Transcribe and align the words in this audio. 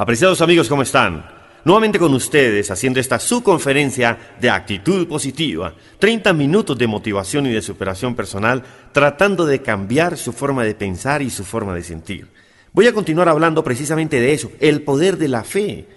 Apreciados 0.00 0.40
amigos, 0.42 0.68
¿cómo 0.68 0.82
están? 0.82 1.26
Nuevamente 1.64 1.98
con 1.98 2.14
ustedes 2.14 2.70
haciendo 2.70 3.00
esta 3.00 3.18
su 3.18 3.42
conferencia 3.42 4.36
de 4.40 4.48
actitud 4.48 5.08
positiva. 5.08 5.74
30 5.98 6.32
minutos 6.34 6.78
de 6.78 6.86
motivación 6.86 7.46
y 7.46 7.50
de 7.50 7.60
superación 7.60 8.14
personal 8.14 8.62
tratando 8.92 9.44
de 9.44 9.60
cambiar 9.60 10.16
su 10.16 10.32
forma 10.32 10.62
de 10.62 10.76
pensar 10.76 11.20
y 11.20 11.30
su 11.30 11.42
forma 11.42 11.74
de 11.74 11.82
sentir. 11.82 12.28
Voy 12.72 12.86
a 12.86 12.92
continuar 12.92 13.28
hablando 13.28 13.64
precisamente 13.64 14.20
de 14.20 14.34
eso, 14.34 14.52
el 14.60 14.82
poder 14.82 15.18
de 15.18 15.26
la 15.26 15.42
fe. 15.42 15.88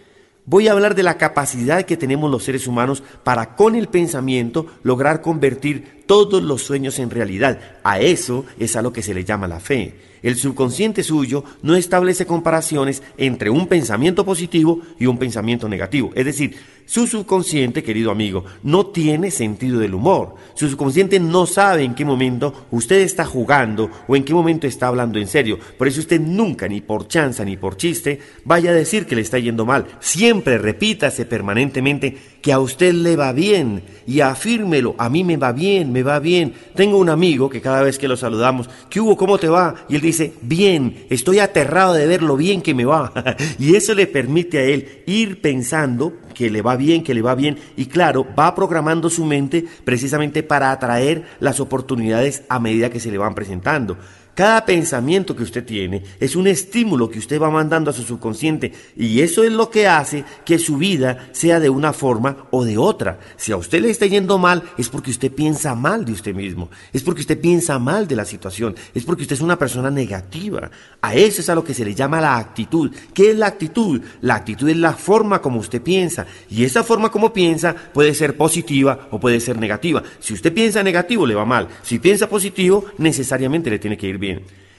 Voy 0.46 0.68
a 0.68 0.72
hablar 0.72 0.96
de 0.96 1.04
la 1.04 1.20
capacidad 1.20 1.84
que 1.84 1.96
tenemos 1.96 2.32
los 2.32 2.44
seres 2.44 2.66
humanos 2.66 3.04
para 3.24 3.56
con 3.56 3.76
el 3.76 3.88
pensamiento 3.88 4.66
lograr 4.82 5.22
convertir 5.22 6.06
todos 6.08 6.42
los 6.42 6.64
sueños 6.64 6.98
en 6.98 7.12
realidad. 7.12 7.60
A 7.84 8.00
eso 8.00 8.46
es 8.58 8.76
a 8.76 8.82
lo 8.82 8.92
que 8.92 9.04
se 9.04 9.14
le 9.14 9.24
llama 9.24 9.48
la 9.48 9.60
fe. 9.60 10.11
El 10.24 10.36
subconsciente 10.36 11.04
suyo 11.04 11.44
no 11.62 11.76
establece 11.76 12.26
comparaciones 12.26 13.02
entre 13.18 13.50
un 13.50 13.68
pensamiento 13.68 14.26
positivo 14.26 14.82
y 15.00 15.08
un 15.08 15.18
pensamiento 15.18 15.68
negativo. 15.68 16.12
Es 16.16 16.26
decir, 16.26 16.56
su 16.86 17.08
subconsciente, 17.08 17.84
querido 17.84 18.12
amigo, 18.12 18.44
no 18.64 18.88
tiene 18.88 19.32
sentido 19.32 19.80
del 19.80 19.94
humor. 19.94 20.36
Su 20.56 20.68
subconsciente 20.68 21.20
no 21.20 21.46
sabe 21.46 21.84
en 21.84 21.96
qué 21.96 22.04
momento 22.04 22.68
usted 22.72 23.02
está 23.02 23.26
jugando 23.26 23.90
o 24.08 24.16
en 24.16 24.24
qué 24.24 24.34
momento 24.34 24.68
está 24.68 24.88
hablando 24.88 25.20
en 25.20 25.28
serio. 25.28 25.58
Por 25.78 25.88
eso 25.88 26.02
usted 26.02 26.20
nunca, 26.20 26.68
ni 26.68 26.82
por 26.82 27.08
chanza 27.08 27.46
ni 27.46 27.58
por 27.58 27.78
chiste, 27.78 28.20
vaya 28.44 28.72
a 28.72 28.74
decir 28.74 29.06
que 29.06 29.16
le 29.16 29.22
está 29.22 29.40
yendo 29.40 29.66
mal. 29.66 29.86
Siempre 30.00 30.58
repítase 30.58 31.26
permanentemente 31.26 32.18
que 32.42 32.52
a 32.52 32.60
usted 32.60 32.94
le 32.94 33.16
va 33.16 33.32
bien 33.32 33.84
y 34.08 34.22
afírmelo, 34.22 34.96
a 34.98 35.10
mí 35.10 35.24
me 35.24 35.38
va 35.38 35.52
bien, 35.52 35.92
me 35.92 36.04
va 36.04 36.20
bien. 36.20 36.54
Tengo 36.76 36.98
un 36.98 37.10
amigo 37.10 37.50
que 37.50 37.62
cada 37.62 37.84
vez 37.84 37.98
que 37.98 38.08
lo 38.08 38.18
saludamos, 38.18 38.70
¿qué 38.90 39.00
hubo? 39.00 39.16
¿Cómo 39.16 39.38
te 39.38 39.48
va? 39.48 39.76
Y 39.88 39.96
él 39.96 40.02
dice, 40.02 40.34
bien, 40.42 41.06
estoy 41.10 41.40
aterrado 41.40 41.94
de 41.94 42.08
ver 42.08 42.24
lo 42.24 42.36
bien 42.36 42.62
que 42.62 42.74
me 42.74 42.86
va. 42.86 43.14
y 43.60 43.76
eso 43.76 43.94
le 43.94 44.08
permite 44.08 44.58
a 44.58 44.64
él 44.64 45.04
ir 45.06 45.42
pensando 45.42 46.14
que 46.34 46.50
le 46.50 46.62
va 46.62 46.76
bien, 46.76 46.81
que 47.04 47.14
le 47.14 47.22
va 47.22 47.36
bien, 47.36 47.58
y 47.78 47.86
claro, 47.86 48.26
va 48.38 48.54
programando 48.56 49.10
su 49.10 49.24
mente 49.24 49.66
precisamente 49.84 50.44
para 50.44 50.72
atraer 50.72 51.24
las 51.40 51.60
oportunidades 51.60 52.44
a 52.50 52.60
medida 52.60 52.90
que 52.90 53.00
se 53.00 53.12
le 53.12 53.18
van 53.18 53.36
presentando. 53.36 53.98
Cada 54.42 54.66
pensamiento 54.66 55.36
que 55.36 55.44
usted 55.44 55.64
tiene 55.64 56.02
es 56.20 56.36
un 56.36 56.48
estímulo 56.48 57.12
que 57.12 57.20
usted 57.20 57.40
va 57.40 57.52
mandando 57.52 57.92
a 57.92 57.94
su 57.94 58.02
subconsciente 58.02 58.74
y 58.98 59.22
eso 59.22 59.44
es 59.44 59.52
lo 59.52 59.70
que 59.70 59.88
hace 59.88 60.26
que 60.44 60.58
su 60.58 60.78
vida 60.78 61.30
sea 61.32 61.60
de 61.60 61.70
una 61.70 61.94
forma 61.94 62.48
o 62.50 62.66
de 62.66 62.76
otra. 62.76 63.20
Si 63.38 63.52
a 63.52 63.58
usted 63.58 63.84
le 63.84 63.92
está 63.92 64.08
yendo 64.08 64.40
mal 64.40 64.64
es 64.80 64.90
porque 64.90 65.12
usted 65.12 65.32
piensa 65.32 65.76
mal 65.76 66.06
de 66.06 66.14
usted 66.14 66.34
mismo, 66.34 66.72
es 66.92 67.04
porque 67.04 67.22
usted 67.22 67.40
piensa 67.40 67.78
mal 67.78 68.08
de 68.08 68.16
la 68.16 68.26
situación, 68.26 68.74
es 68.96 69.04
porque 69.04 69.22
usted 69.22 69.36
es 69.36 69.42
una 69.42 69.60
persona 69.60 69.92
negativa. 69.92 70.72
A 71.02 71.14
eso 71.14 71.42
es 71.42 71.50
a 71.50 71.54
lo 71.54 71.64
que 71.64 71.76
se 71.76 71.86
le 71.86 71.94
llama 71.94 72.20
la 72.20 72.38
actitud. 72.38 72.90
¿Qué 73.14 73.30
es 73.30 73.38
la 73.38 73.46
actitud? 73.46 74.02
La 74.22 74.38
actitud 74.38 74.68
es 74.70 74.78
la 74.78 74.94
forma 74.94 75.40
como 75.40 75.60
usted 75.60 75.84
piensa 75.84 76.26
y 76.50 76.64
esa 76.64 76.84
forma 76.84 77.12
como 77.12 77.32
piensa 77.32 77.76
puede 77.76 78.16
ser 78.16 78.36
positiva 78.36 79.08
o 79.12 79.20
puede 79.20 79.40
ser 79.40 79.60
negativa. 79.60 80.02
Si 80.20 80.34
usted 80.34 80.52
piensa 80.52 80.82
negativo 80.82 81.28
le 81.28 81.36
va 81.36 81.46
mal, 81.46 81.68
si 81.84 82.00
piensa 82.00 82.28
positivo 82.28 82.86
necesariamente 82.98 83.70
le 83.70 83.78
tiene 83.78 83.96
que 83.96 84.08
ir 84.08 84.18
bien. 84.18 84.31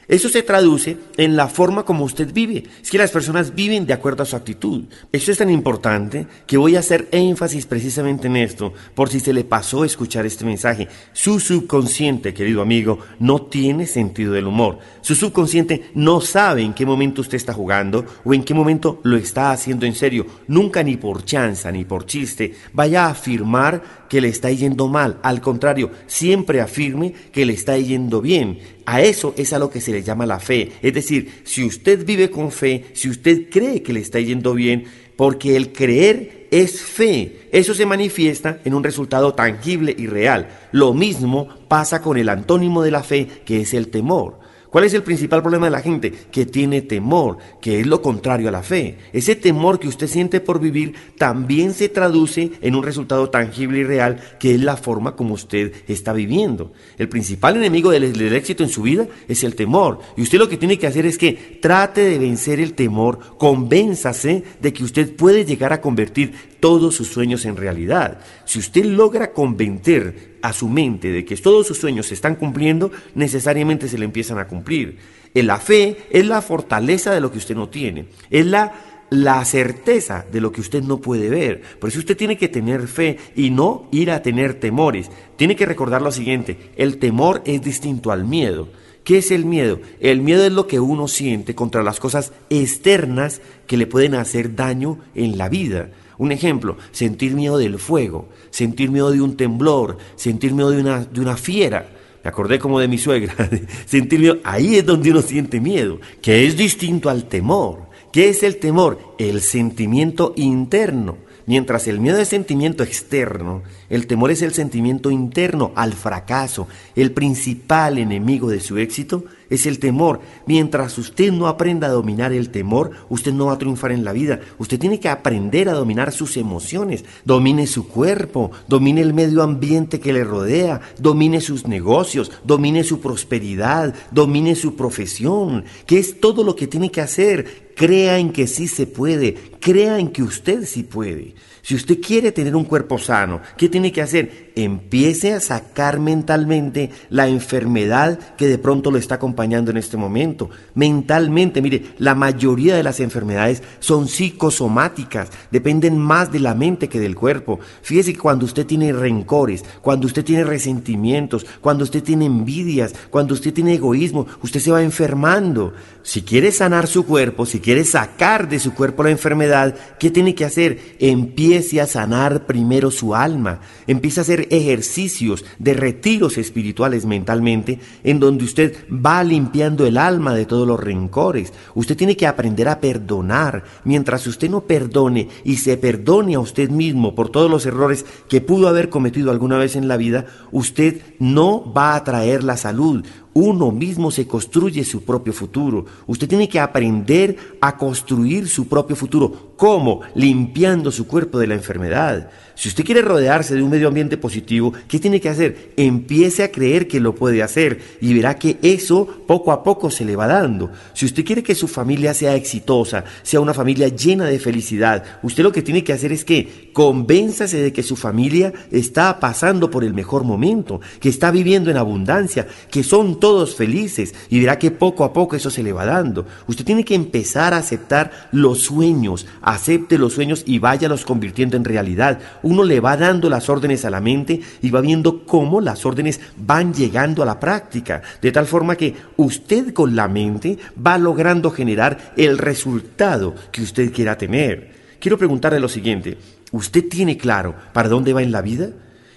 Eso 0.09 0.29
se 0.29 0.43
traduce 0.43 0.99
en 1.17 1.37
la 1.37 1.49
forma 1.49 1.85
como 1.85 2.05
usted 2.05 2.33
vive. 2.35 2.65
Es 2.83 2.91
que 2.91 2.99
las 2.99 3.13
personas 3.13 3.55
viven 3.55 3.87
de 3.87 3.93
acuerdo 3.93 4.25
a 4.25 4.27
su 4.27 4.35
actitud. 4.35 4.85
Eso 5.13 5.31
es 5.31 5.39
tan 5.39 5.49
importante 5.49 6.27
que 6.47 6.59
voy 6.59 6.77
a 6.77 6.81
hacer 6.81 7.09
énfasis 7.13 7.67
precisamente 7.67 8.27
en 8.27 8.37
esto, 8.37 8.75
por 8.95 9.09
si 9.09 9.21
se 9.21 9.33
le 9.33 9.45
pasó 9.45 9.85
escuchar 9.85 10.27
este 10.27 10.45
mensaje. 10.45 10.89
Su 11.13 11.39
subconsciente, 11.39 12.35
querido 12.35 12.63
amigo, 12.63 12.99
no 13.21 13.43
tiene 13.43 13.87
sentido 13.87 14.33
del 14.33 14.49
humor. 14.49 14.81
Su 15.03 15.15
subconsciente 15.15 15.91
no 15.95 16.21
sabe 16.21 16.63
en 16.63 16.75
qué 16.75 16.85
momento 16.85 17.21
usted 17.21 17.37
está 17.37 17.53
jugando 17.55 18.05
o 18.25 18.35
en 18.35 18.43
qué 18.43 18.55
momento 18.55 19.01
lo 19.05 19.17
está 19.17 19.53
haciendo 19.53 19.87
en 19.87 19.95
serio. 19.95 20.27
Nunca 20.49 20.83
ni 20.83 20.97
por 20.97 21.25
chanza 21.25 21.71
ni 21.71 21.85
por 21.85 22.07
chiste 22.07 22.55
vaya 22.73 23.07
a 23.07 23.11
afirmar 23.11 24.02
que 24.13 24.21
le 24.21 24.29
está 24.29 24.51
yendo 24.51 24.89
mal. 24.89 25.17
Al 25.23 25.41
contrario, 25.41 25.91
siempre 26.07 26.61
afirme 26.61 27.15
que 27.33 27.47
le 27.47 27.55
está 27.55 27.79
yendo 27.79 28.21
bien. 28.21 28.59
A 28.85 29.01
eso 29.01 29.33
es 29.39 29.55
a 29.55 29.59
lo 29.59 29.71
que 29.71 29.81
se 29.81 29.91
le 29.91 30.03
llama 30.03 30.27
la 30.27 30.39
fe. 30.39 30.71
Es 30.83 30.93
decir, 30.93 31.41
si 31.45 31.65
usted 31.65 32.05
vive 32.05 32.29
con 32.29 32.53
fe, 32.53 32.85
si 32.93 33.09
usted 33.09 33.49
cree 33.49 33.83
que 33.83 33.95
le 33.95 34.01
está 34.01 34.21
yendo 34.21 34.53
bien, 34.53 34.85
porque 35.17 35.57
el 35.57 35.73
creer 35.73 36.47
es 36.51 36.83
fe. 36.83 37.49
Eso 37.53 37.73
se 37.73 37.87
manifiesta 37.87 38.61
en 38.67 38.75
un 38.75 38.85
resultado 38.85 39.33
tangible 39.33 39.97
y 39.97 40.07
real. 40.09 40.47
Lo 40.73 40.93
mismo 40.93 41.49
pasa 41.67 42.03
con 42.03 42.19
el 42.19 42.29
antónimo 42.29 42.83
de 42.83 42.91
la 42.91 43.03
fe, 43.03 43.27
que 43.47 43.63
es 43.63 43.73
el 43.73 43.89
temor. 43.89 44.42
¿Cuál 44.73 44.85
es 44.85 44.95
el 44.95 45.03
principal 45.03 45.43
problema 45.43 45.67
de 45.67 45.71
la 45.71 45.83
gente? 45.83 46.11
Que 46.11 46.47
tiene 46.47 46.81
temor, 46.81 47.37
que 47.61 47.81
es 47.81 47.87
lo 47.87 48.01
contrario 48.01 48.49
a 48.49 48.53
la 48.53 48.63
fe. 48.63 48.97
Ese 49.13 49.37
temor 49.37 49.79
que 49.79 49.87
usted 49.87 50.07
siente 50.07 50.41
por 50.41 50.61
vivir 50.61 50.95
también 51.19 51.75
se 51.75 51.91
traduce 51.91 52.53
en 52.63 52.75
un 52.75 52.83
resultado 52.83 53.29
tangible 53.29 53.81
y 53.81 53.85
real, 53.85 54.19
que 54.41 54.55
es 54.55 54.63
la 54.63 54.79
forma 54.79 55.15
como 55.15 55.35
usted 55.35 55.75
está 55.89 56.15
viviendo. 56.15 56.73
El 56.97 57.11
principal 57.11 57.59
enemigo 57.59 57.91
del, 57.91 58.33
éxito 58.33 58.63
en 58.63 58.71
su 58.71 58.81
vida 58.81 59.07
es 59.29 59.45
el 59.45 59.57
temor. 59.57 59.99
Y 60.17 60.23
usted 60.23 60.39
lo 60.39 60.49
que 60.49 60.57
tiene 60.57 60.79
que 60.79 60.87
hacer 60.87 61.05
es 61.05 61.19
que 61.19 61.59
trate 61.61 62.07
de 62.07 62.19
vencer 62.19 62.59
el 62.59 62.73
temor, 62.73 63.19
convénzase 63.37 64.43
de 64.59 64.73
que 64.73 64.85
usted 64.85 65.15
puede 65.15 65.45
llegar 65.45 65.75
a 65.75 65.83
convertir 65.83 66.33
todos 66.63 66.95
sus 66.95 67.09
sueños 67.09 67.45
en 67.45 67.57
realidad. 67.57 68.21
Si 68.45 68.61
usted 68.61 68.85
logra 68.85 69.33
convencer 69.33 70.37
a 70.43 70.53
su 70.53 70.69
mente 70.69 71.11
de 71.11 71.25
que 71.25 71.37
todos 71.37 71.67
sus 71.67 71.79
sueños 71.79 72.07
se 72.07 72.15
están 72.15 72.37
cumpliendo, 72.37 72.93
necesariamente 73.17 73.89
se 73.89 73.99
le 73.99 74.05
empiezan 74.05 74.39
a 74.39 74.47
cumplir. 74.47 74.97
La 75.35 75.59
fe 75.59 75.97
es 76.09 76.25
la 76.25 76.41
fortaleza 76.41 77.11
de 77.11 77.21
lo 77.21 77.33
que 77.33 77.39
usted 77.39 77.57
no 77.57 77.69
tiene, 77.69 78.07
es 78.31 78.47
la, 78.47 78.75
la 79.11 79.45
certeza 79.45 80.25
de 80.31 80.41
lo 80.41 80.53
que 80.53 80.61
usted 80.61 80.85
no 80.85 81.01
puede 81.01 81.31
ver. 81.31 81.63
Por 81.81 81.91
eso 81.91 81.99
usted 81.99 82.17
tiene 82.17 82.39
que 82.39 82.49
tener 82.49 82.87
fe 82.87 83.19
y 83.35 83.51
no 83.51 83.89
ir 83.91 84.13
a 84.13 84.23
tener 84.23 84.55
temores. 84.55 85.11
Tiene 85.35 85.57
que 85.57 85.67
recordar 85.67 86.01
lo 86.01 86.13
siguiente, 86.13 86.71
el 86.77 86.99
temor 86.99 87.43
es 87.45 87.61
distinto 87.61 88.13
al 88.13 88.25
miedo. 88.25 88.69
¿Qué 89.03 89.19
es 89.19 89.33
el 89.33 89.47
miedo? 89.47 89.81
El 89.99 90.21
miedo 90.21 90.47
es 90.47 90.53
lo 90.53 90.69
que 90.69 90.79
uno 90.79 91.09
siente 91.09 91.57
contra 91.57 91.83
las 91.83 91.99
cosas 91.99 92.33
externas 92.51 93.41
que 93.67 93.77
le 93.77 93.89
pueden 93.89 94.15
hacer 94.15 94.55
daño 94.55 95.01
en 95.17 95.39
la 95.39 95.49
vida. 95.49 95.91
Un 96.19 96.33
ejemplo, 96.33 96.77
sentir 96.91 97.35
miedo 97.35 97.59
del 97.59 97.79
fuego, 97.79 98.29
sentir 98.51 98.91
miedo 98.91 99.11
de 99.11 99.21
un 99.21 99.37
temblor, 99.37 99.99
sentir 100.17 100.53
miedo 100.53 100.71
de 100.71 100.81
una, 100.81 101.05
de 101.05 101.21
una 101.21 101.37
fiera. 101.37 101.89
Me 102.23 102.29
acordé 102.29 102.59
como 102.59 102.79
de 102.79 102.89
mi 102.89 102.99
suegra, 102.99 103.35
sentir 103.87 104.21
miedo, 104.21 104.39
ahí 104.45 104.77
es 104.77 104.87
donde 104.87 105.11
uno 105.11 105.23
siente 105.23 105.61
miedo, 105.61 106.01
que 106.21 106.47
es 106.47 106.57
distinto 106.57 107.11
al 107.11 107.25
temor. 107.25 107.91
¿Qué 108.13 108.29
es 108.29 108.43
el 108.43 108.57
temor? 108.57 108.99
El 109.19 109.41
sentimiento 109.41 110.35
interno. 110.37 111.17
Mientras 111.47 111.89
el 111.89 111.99
miedo 111.99 112.19
es 112.19 112.29
sentimiento 112.29 112.85
externo, 112.85 113.63
el 113.89 114.07
temor 114.07 114.31
es 114.31 114.43
el 114.43 114.55
sentimiento 114.55 115.11
interno 115.11 115.73
al 115.75 115.93
fracaso. 115.93 116.69
El 116.95 117.11
principal 117.11 117.99
enemigo 117.99 118.49
de 118.49 118.61
su 118.61 118.79
éxito 118.79 119.25
es 119.53 119.67
el 119.67 119.79
temor. 119.79 120.21
Mientras 120.47 120.97
usted 120.97 121.31
no 121.31 121.47
aprenda 121.47 121.87
a 121.87 121.91
dominar 121.91 122.33
el 122.33 122.49
temor, 122.49 122.93
usted 123.11 123.35
no 123.35 123.47
va 123.47 123.53
a 123.53 123.59
triunfar 123.59 123.93
en 123.93 124.03
la 124.03 124.15
vida. 124.15 124.41
Usted 124.57 124.79
tiene 124.79 124.99
que 124.99 125.11
aprender 125.11 125.69
a 125.69 125.75
dominar 125.75 126.11
sus 126.11 126.39
emociones, 126.39 127.05
domine 127.27 127.67
su 127.67 127.87
cuerpo, 127.87 128.51
domine 128.67 129.03
el 129.03 129.13
medio 129.13 129.43
ambiente 129.43 130.01
que 130.01 130.15
le 130.15 130.25
rodea, 130.25 130.81
domine 130.99 131.43
sus 131.43 131.67
negocios, 131.67 132.33
domine 132.45 132.83
su 132.83 133.01
prosperidad, 133.01 133.95
domine 134.11 134.55
su 134.55 134.75
profesión, 134.75 135.65
que 135.85 135.99
es 135.99 136.19
todo 136.19 136.45
lo 136.45 136.57
que 136.57 136.67
tiene 136.67 136.91
que 136.91 137.03
hacer. 137.03 137.73
Crea 137.77 138.19
en 138.19 138.33
que 138.33 138.47
sí 138.47 138.69
se 138.69 138.87
puede, 138.87 139.35
crea 139.61 139.99
en 139.99 140.09
que 140.09 140.23
usted 140.23 140.65
sí 140.65 140.83
puede. 140.83 141.35
Si 141.63 141.77
usted 141.77 142.01
quiere 142.01 142.33
tener 142.33 142.57
un 142.57 142.65
cuerpo 142.65 142.99
sano, 142.99 143.41
¿qué 143.57 143.69
tiene 143.69 143.93
que 143.93 144.03
hacer? 144.03 144.52
Empiece 144.55 145.33
a 145.33 145.41
sacar 145.41 145.99
mentalmente 145.99 146.91
la 147.09 147.29
enfermedad 147.29 148.19
que 148.37 148.49
de 148.49 148.59
pronto 148.59 148.91
lo 148.91 148.99
está 148.99 149.15
acompañando 149.15 149.71
en 149.71 149.79
este 149.79 149.97
momento. 149.97 150.51
Mentalmente, 150.75 151.63
mire, 151.63 151.95
la 151.99 152.15
mayoría 152.15 152.77
de 152.77 152.83
las 152.83 153.01
enfermedades 153.01 153.63
son 153.81 154.09
psicosomáticas, 154.09 155.31
dependen 155.51 155.99
más 155.99 156.31
de 156.31 156.41
la 156.41 156.55
mente 156.55 156.89
que 156.89 157.01
del 157.01 157.17
cuerpo. 157.17 157.61
Fíjese 157.83 158.13
que 158.13 158.19
cuando 158.19 158.45
usted 158.45 158.67
tiene 158.67 158.93
rencores, 158.93 159.65
cuando 159.81 160.07
usted 160.07 160.25
tiene 160.25 160.45
resentimientos, 160.45 161.47
cuando 161.61 161.85
usted 161.85 162.03
tiene 162.03 162.27
envidias, 162.27 162.95
cuando 163.11 163.35
usted 163.35 163.53
tiene 163.55 163.75
egoísmo, 163.75 164.27
usted 164.43 164.61
se 164.61 164.71
va 164.71 164.83
enfermando. 164.83 165.73
Si 166.03 166.23
quiere 166.23 166.53
sanar 166.53 166.87
su 166.87 167.07
cuerpo, 167.07 167.47
si 167.47 167.61
quiere 167.61 167.85
sacar 167.85 168.49
de 168.49 168.59
su 168.59 168.75
cuerpo 168.75 169.03
la 169.03 169.11
enfermedad, 169.11 169.75
¿qué 169.99 170.11
tiene 170.11 170.35
que 170.35 170.45
hacer? 170.45 170.97
Empiece 170.99 171.81
a 171.81 171.87
sanar 171.87 172.47
primero 172.47 172.91
su 172.91 173.15
alma, 173.15 173.61
empiece 173.87 174.21
a 174.21 174.23
hacer 174.23 174.42
ejercicios 174.51 175.45
de 175.59 175.75
retiros 175.75 176.39
espirituales 176.39 177.07
mentalmente, 177.07 177.79
en 178.05 178.21
donde 178.21 178.45
usted 178.45 178.77
va 178.91 179.23
limpiando 179.25 179.87
el 179.87 179.99
alma 179.99 180.35
de 180.35 180.47
todos 180.47 180.67
los 180.67 180.81
rencores. 180.81 181.53
Usted 181.75 181.97
tiene 181.97 182.17
que 182.17 182.27
aprender 182.27 182.69
a 182.69 182.81
perdonar. 182.81 183.65
Mientras 183.85 184.27
usted 184.27 184.51
no 184.51 184.63
perdone 184.63 185.29
y 185.45 185.57
se 185.57 185.77
perdone 185.77 186.35
a 186.35 186.41
usted 186.41 186.71
mismo 186.71 187.15
por 187.15 187.31
todos 187.31 187.51
los 187.51 187.67
errores 187.67 188.05
que 188.29 188.41
pudo 188.41 188.69
haber 188.69 188.89
cometido 188.89 189.31
alguna 189.31 189.59
vez 189.59 189.77
en 189.77 189.89
la 189.89 189.97
vida, 189.97 190.27
usted 190.51 191.01
no 191.19 191.73
va 191.73 191.95
a 191.95 192.05
traer 192.05 192.45
la 192.45 192.57
salud, 192.57 193.05
uno 193.35 193.71
mismo 193.71 194.11
se 194.11 194.27
construye 194.27 194.85
su 194.85 195.05
propio 195.05 195.33
futuro. 195.33 195.87
Usted 196.07 196.29
tiene 196.29 196.49
que 196.49 196.61
aprender 196.61 197.37
a 197.61 197.77
construir 197.77 198.49
su 198.49 198.69
propio 198.69 198.95
futuro. 198.95 199.52
¿Cómo? 199.63 200.01
Limpiando 200.17 200.91
su 200.91 201.07
cuerpo 201.07 201.39
de 201.39 201.47
la 201.47 201.55
enfermedad. 201.55 202.29
Si 202.57 202.69
usted 202.69 202.85
quiere 202.85 203.01
rodearse 203.01 203.55
de 203.55 203.63
un 203.63 203.71
medio 203.71 203.87
ambiente 203.87 204.17
positivo, 204.17 204.73
¿qué 204.89 204.99
tiene 204.99 205.21
que 205.21 205.29
hacer? 205.29 205.71
Empiece 205.77 206.43
a 206.43 206.51
creer 206.51 206.89
que 206.89 206.99
lo 206.99 207.15
puede 207.15 207.45
hacer 207.45 207.81
y 208.01 208.13
verá 208.13 208.35
que 208.35 208.59
eso 208.61 209.07
poco 209.25 209.53
a 209.53 209.63
poco 209.63 209.89
se 209.89 210.05
le 210.05 210.17
va 210.17 210.27
dando. 210.27 210.73
Si 210.95 211.07
usted 211.07 211.25
quiere 211.25 211.45
que 211.45 211.55
su 211.55 211.69
familia 211.69 212.13
sea 212.13 212.35
exitosa, 212.35 213.05
sea 213.23 213.39
una 213.39 213.55
familia 213.55 213.87
llena 213.87 214.25
de 214.25 214.41
felicidad, 214.41 215.05
usted 215.23 215.45
lo 215.45 215.53
que 215.53 215.63
tiene 215.63 215.85
que 215.85 215.93
hacer 215.93 216.11
es 216.11 216.25
que 216.25 216.72
convénzase 216.73 217.63
de 217.63 217.73
que 217.73 217.83
su 217.83 217.97
familia 217.97 218.53
está 218.71 219.21
pasando 219.21 219.71
por 219.71 219.85
el 219.85 219.95
mejor 219.95 220.25
momento, 220.25 220.81
que 221.01 221.09
está 221.09 221.31
viviendo 221.31 221.71
en 221.71 221.77
abundancia, 221.77 222.47
que 222.71 222.83
son 222.83 223.21
todos 223.21 223.55
felices 223.55 224.15
y 224.29 224.41
verá 224.41 224.59
que 224.59 224.71
poco 224.71 225.05
a 225.05 225.13
poco 225.13 225.37
eso 225.37 225.51
se 225.51 225.63
le 225.63 225.73
va 225.73 225.85
dando. 225.85 226.27
Usted 226.47 226.65
tiene 226.65 226.85
que 226.85 226.95
empezar 226.95 227.55
a 227.55 227.59
aceptar 227.59 228.11
los 228.33 228.61
sueños, 228.61 229.27
acepte 229.41 229.99
los 229.99 230.15
sueños 230.15 230.43
y 230.47 230.59
váyalos 230.59 231.05
convirtiendo 231.05 231.57
en 231.57 231.65
realidad. 231.65 232.19
Uno 232.43 232.65
le 232.65 232.81
va 232.81 232.97
dando 232.97 233.29
las 233.29 233.49
órdenes 233.49 233.85
a 233.85 233.91
la 233.91 234.01
mente 234.01 234.41
y 234.61 234.71
va 234.71 234.81
viendo 234.81 235.25
cómo 235.25 235.61
las 235.61 235.85
órdenes 235.87 236.21
van 236.37 236.75
llegando 236.75 237.23
a 237.23 237.27
la 237.27 237.41
práctica, 237.41 238.03
de 238.21 238.33
tal 238.33 238.47
forma 238.47 238.77
que 238.77 238.95
usted 239.17 239.73
con 239.73 239.95
la 239.95 240.09
mente 240.09 240.59
va 240.85 240.99
logrando 240.99 241.51
generar 241.51 242.13
el 242.17 242.39
resultado 242.39 243.35
que 243.51 243.63
usted 243.63 243.93
quiera 243.93 244.17
tener. 244.17 244.73
Quiero 244.99 245.19
preguntarle 245.19 245.59
lo 245.59 245.69
siguiente, 245.69 246.17
¿usted 246.53 246.89
tiene 246.89 247.17
claro 247.17 247.57
para 247.73 247.89
dónde 247.89 248.13
va 248.13 248.23
en 248.23 248.31
la 248.31 248.43
vida? 248.43 248.71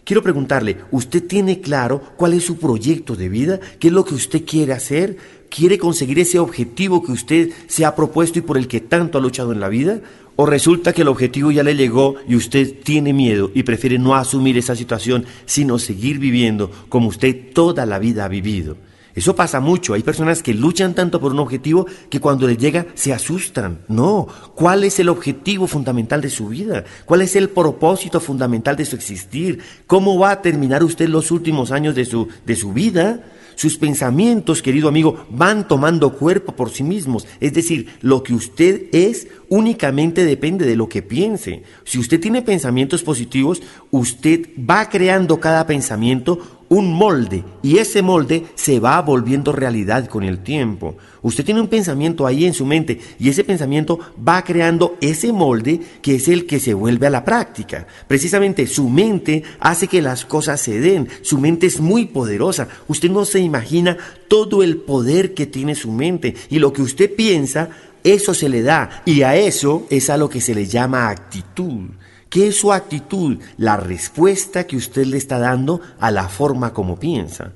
Quiero 0.06 0.22
preguntarle, 0.22 0.78
¿usted 0.92 1.24
tiene 1.26 1.62
claro 1.62 2.00
cuál 2.16 2.34
es 2.34 2.44
su 2.46 2.58
proyecto 2.58 3.16
de 3.16 3.28
vida? 3.28 3.60
¿Qué 3.80 3.88
es 3.88 3.94
lo 3.94 4.06
que 4.06 4.14
usted 4.14 4.46
quiere 4.46 4.74
hacer? 4.74 5.18
¿Quiere 5.50 5.80
conseguir 5.80 6.20
ese 6.20 6.38
objetivo 6.38 7.04
que 7.04 7.12
usted 7.12 7.50
se 7.68 7.86
ha 7.86 7.96
propuesto 7.96 8.38
y 8.38 8.44
por 8.44 8.58
el 8.58 8.68
que 8.68 8.82
tanto 8.82 9.18
ha 9.18 9.22
luchado 9.22 9.52
en 9.52 9.60
la 9.60 9.68
vida? 9.68 10.02
¿O 10.36 10.46
resulta 10.46 10.94
que 10.94 11.02
el 11.02 11.08
objetivo 11.08 11.50
ya 11.50 11.64
le 11.64 11.76
llegó 11.76 12.16
y 12.28 12.36
usted 12.36 12.84
tiene 12.84 13.14
miedo 13.14 13.50
y 13.56 13.64
prefiere 13.64 13.98
no 13.98 14.16
asumir 14.16 14.60
esa 14.60 14.76
situación, 14.76 15.26
sino 15.46 15.80
seguir 15.80 16.20
viviendo 16.20 16.70
como 16.88 17.08
usted 17.08 17.54
toda 17.54 17.88
la 17.88 17.98
vida 17.98 18.26
ha 18.26 18.28
vivido? 18.28 18.78
Eso 19.16 19.36
pasa 19.36 19.62
mucho. 19.62 19.94
Hay 19.94 20.04
personas 20.04 20.44
que 20.44 20.54
luchan 20.54 20.94
tanto 20.94 21.22
por 21.22 21.32
un 21.32 21.40
objetivo 21.40 21.88
que 22.10 22.20
cuando 22.20 22.48
les 22.48 22.58
llega 22.58 22.86
se 22.96 23.14
asustan. 23.14 23.80
No. 23.88 24.28
¿Cuál 24.56 24.84
es 24.84 25.00
el 25.00 25.08
objetivo 25.08 25.68
fundamental 25.68 26.20
de 26.22 26.30
su 26.30 26.50
vida? 26.50 26.84
¿Cuál 27.06 27.22
es 27.22 27.38
el 27.38 27.50
propósito 27.50 28.20
fundamental 28.20 28.76
de 28.76 28.86
su 28.86 28.98
existir? 28.98 29.60
¿Cómo 29.88 30.20
va 30.20 30.32
a 30.32 30.42
terminar 30.42 30.84
usted 30.84 31.08
los 31.08 31.32
últimos 31.32 31.72
años 31.72 31.96
de 31.96 32.04
su, 32.04 32.28
de 32.46 32.56
su 32.58 32.74
vida? 32.74 33.24
Sus 33.56 33.78
pensamientos, 33.78 34.62
querido 34.62 34.90
amigo, 34.90 35.26
van 35.30 35.68
tomando 35.68 36.14
cuerpo 36.14 36.52
por 36.52 36.70
sí 36.70 36.84
mismos. 36.84 37.26
Es 37.40 37.54
decir, 37.54 37.88
lo 38.02 38.22
que 38.22 38.34
usted 38.34 38.88
es 38.92 39.28
únicamente 39.48 40.26
depende 40.26 40.66
de 40.66 40.76
lo 40.76 40.90
que 40.90 41.02
piense. 41.02 41.64
Si 41.86 41.98
usted 41.98 42.20
tiene 42.20 42.42
pensamientos 42.42 43.02
positivos, 43.04 43.62
usted 43.92 44.50
va 44.58 44.90
creando 44.90 45.40
cada 45.40 45.66
pensamiento 45.66 46.55
un 46.70 46.94
molde 46.94 47.44
y 47.62 47.78
ese 47.78 48.02
molde 48.02 48.46
se 48.56 48.80
va 48.80 49.02
volviendo 49.02 49.52
realidad 49.52 50.08
con 50.08 50.24
el 50.24 50.40
tiempo. 50.40 50.98
Usted 51.22 51.46
tiene 51.46 51.62
un 51.62 51.68
pensamiento 51.68 52.26
ahí 52.26 52.46
en 52.46 52.54
su 52.54 52.66
mente 52.66 53.00
y 53.20 53.30
ese 53.30 53.44
pensamiento 53.44 54.00
va 54.28 54.44
creando 54.44 54.98
ese 55.02 55.32
molde 55.32 55.80
que 56.02 56.16
es 56.16 56.28
el 56.28 56.46
que 56.46 56.60
se 56.60 56.74
vuelve 56.74 57.08
a 57.08 57.12
la 57.12 57.24
práctica. 57.24 57.86
Precisamente 58.08 58.68
su 58.68 58.90
mente 58.90 59.44
hace 59.60 59.88
que 59.88 60.02
las 60.02 60.26
cosas 60.26 60.60
se 60.60 60.80
den. 60.80 61.08
Su 61.22 61.38
mente 61.38 61.68
es 61.68 61.80
muy 61.80 62.06
poderosa. 62.06 62.68
Usted 62.88 63.10
no 63.10 63.26
se 63.26 63.40
imagina 63.40 63.98
todo 64.28 64.64
el 64.64 64.78
poder 64.78 65.34
que 65.34 65.46
tiene 65.46 65.76
su 65.76 65.92
mente 65.92 66.36
y 66.50 66.60
lo 66.60 66.74
que 66.74 66.82
usted 66.82 67.14
piensa, 67.16 67.70
eso 68.04 68.34
se 68.34 68.50
le 68.50 68.62
da 68.62 69.02
y 69.06 69.24
a 69.24 69.36
eso 69.36 69.88
es 69.90 70.10
a 70.10 70.18
lo 70.18 70.30
que 70.30 70.42
se 70.42 70.54
le 70.54 70.66
llama 70.68 71.10
actitud. 71.10 71.90
¿Qué 72.36 72.48
es 72.50 72.60
su 72.60 72.74
actitud? 72.74 73.40
La 73.56 73.78
respuesta 73.78 74.68
que 74.68 74.76
usted 74.76 75.06
le 75.06 75.16
está 75.16 75.40
dando 75.40 75.80
a 76.02 76.12
la 76.12 76.28
forma 76.28 76.74
como 76.74 77.00
piensa. 77.00 77.54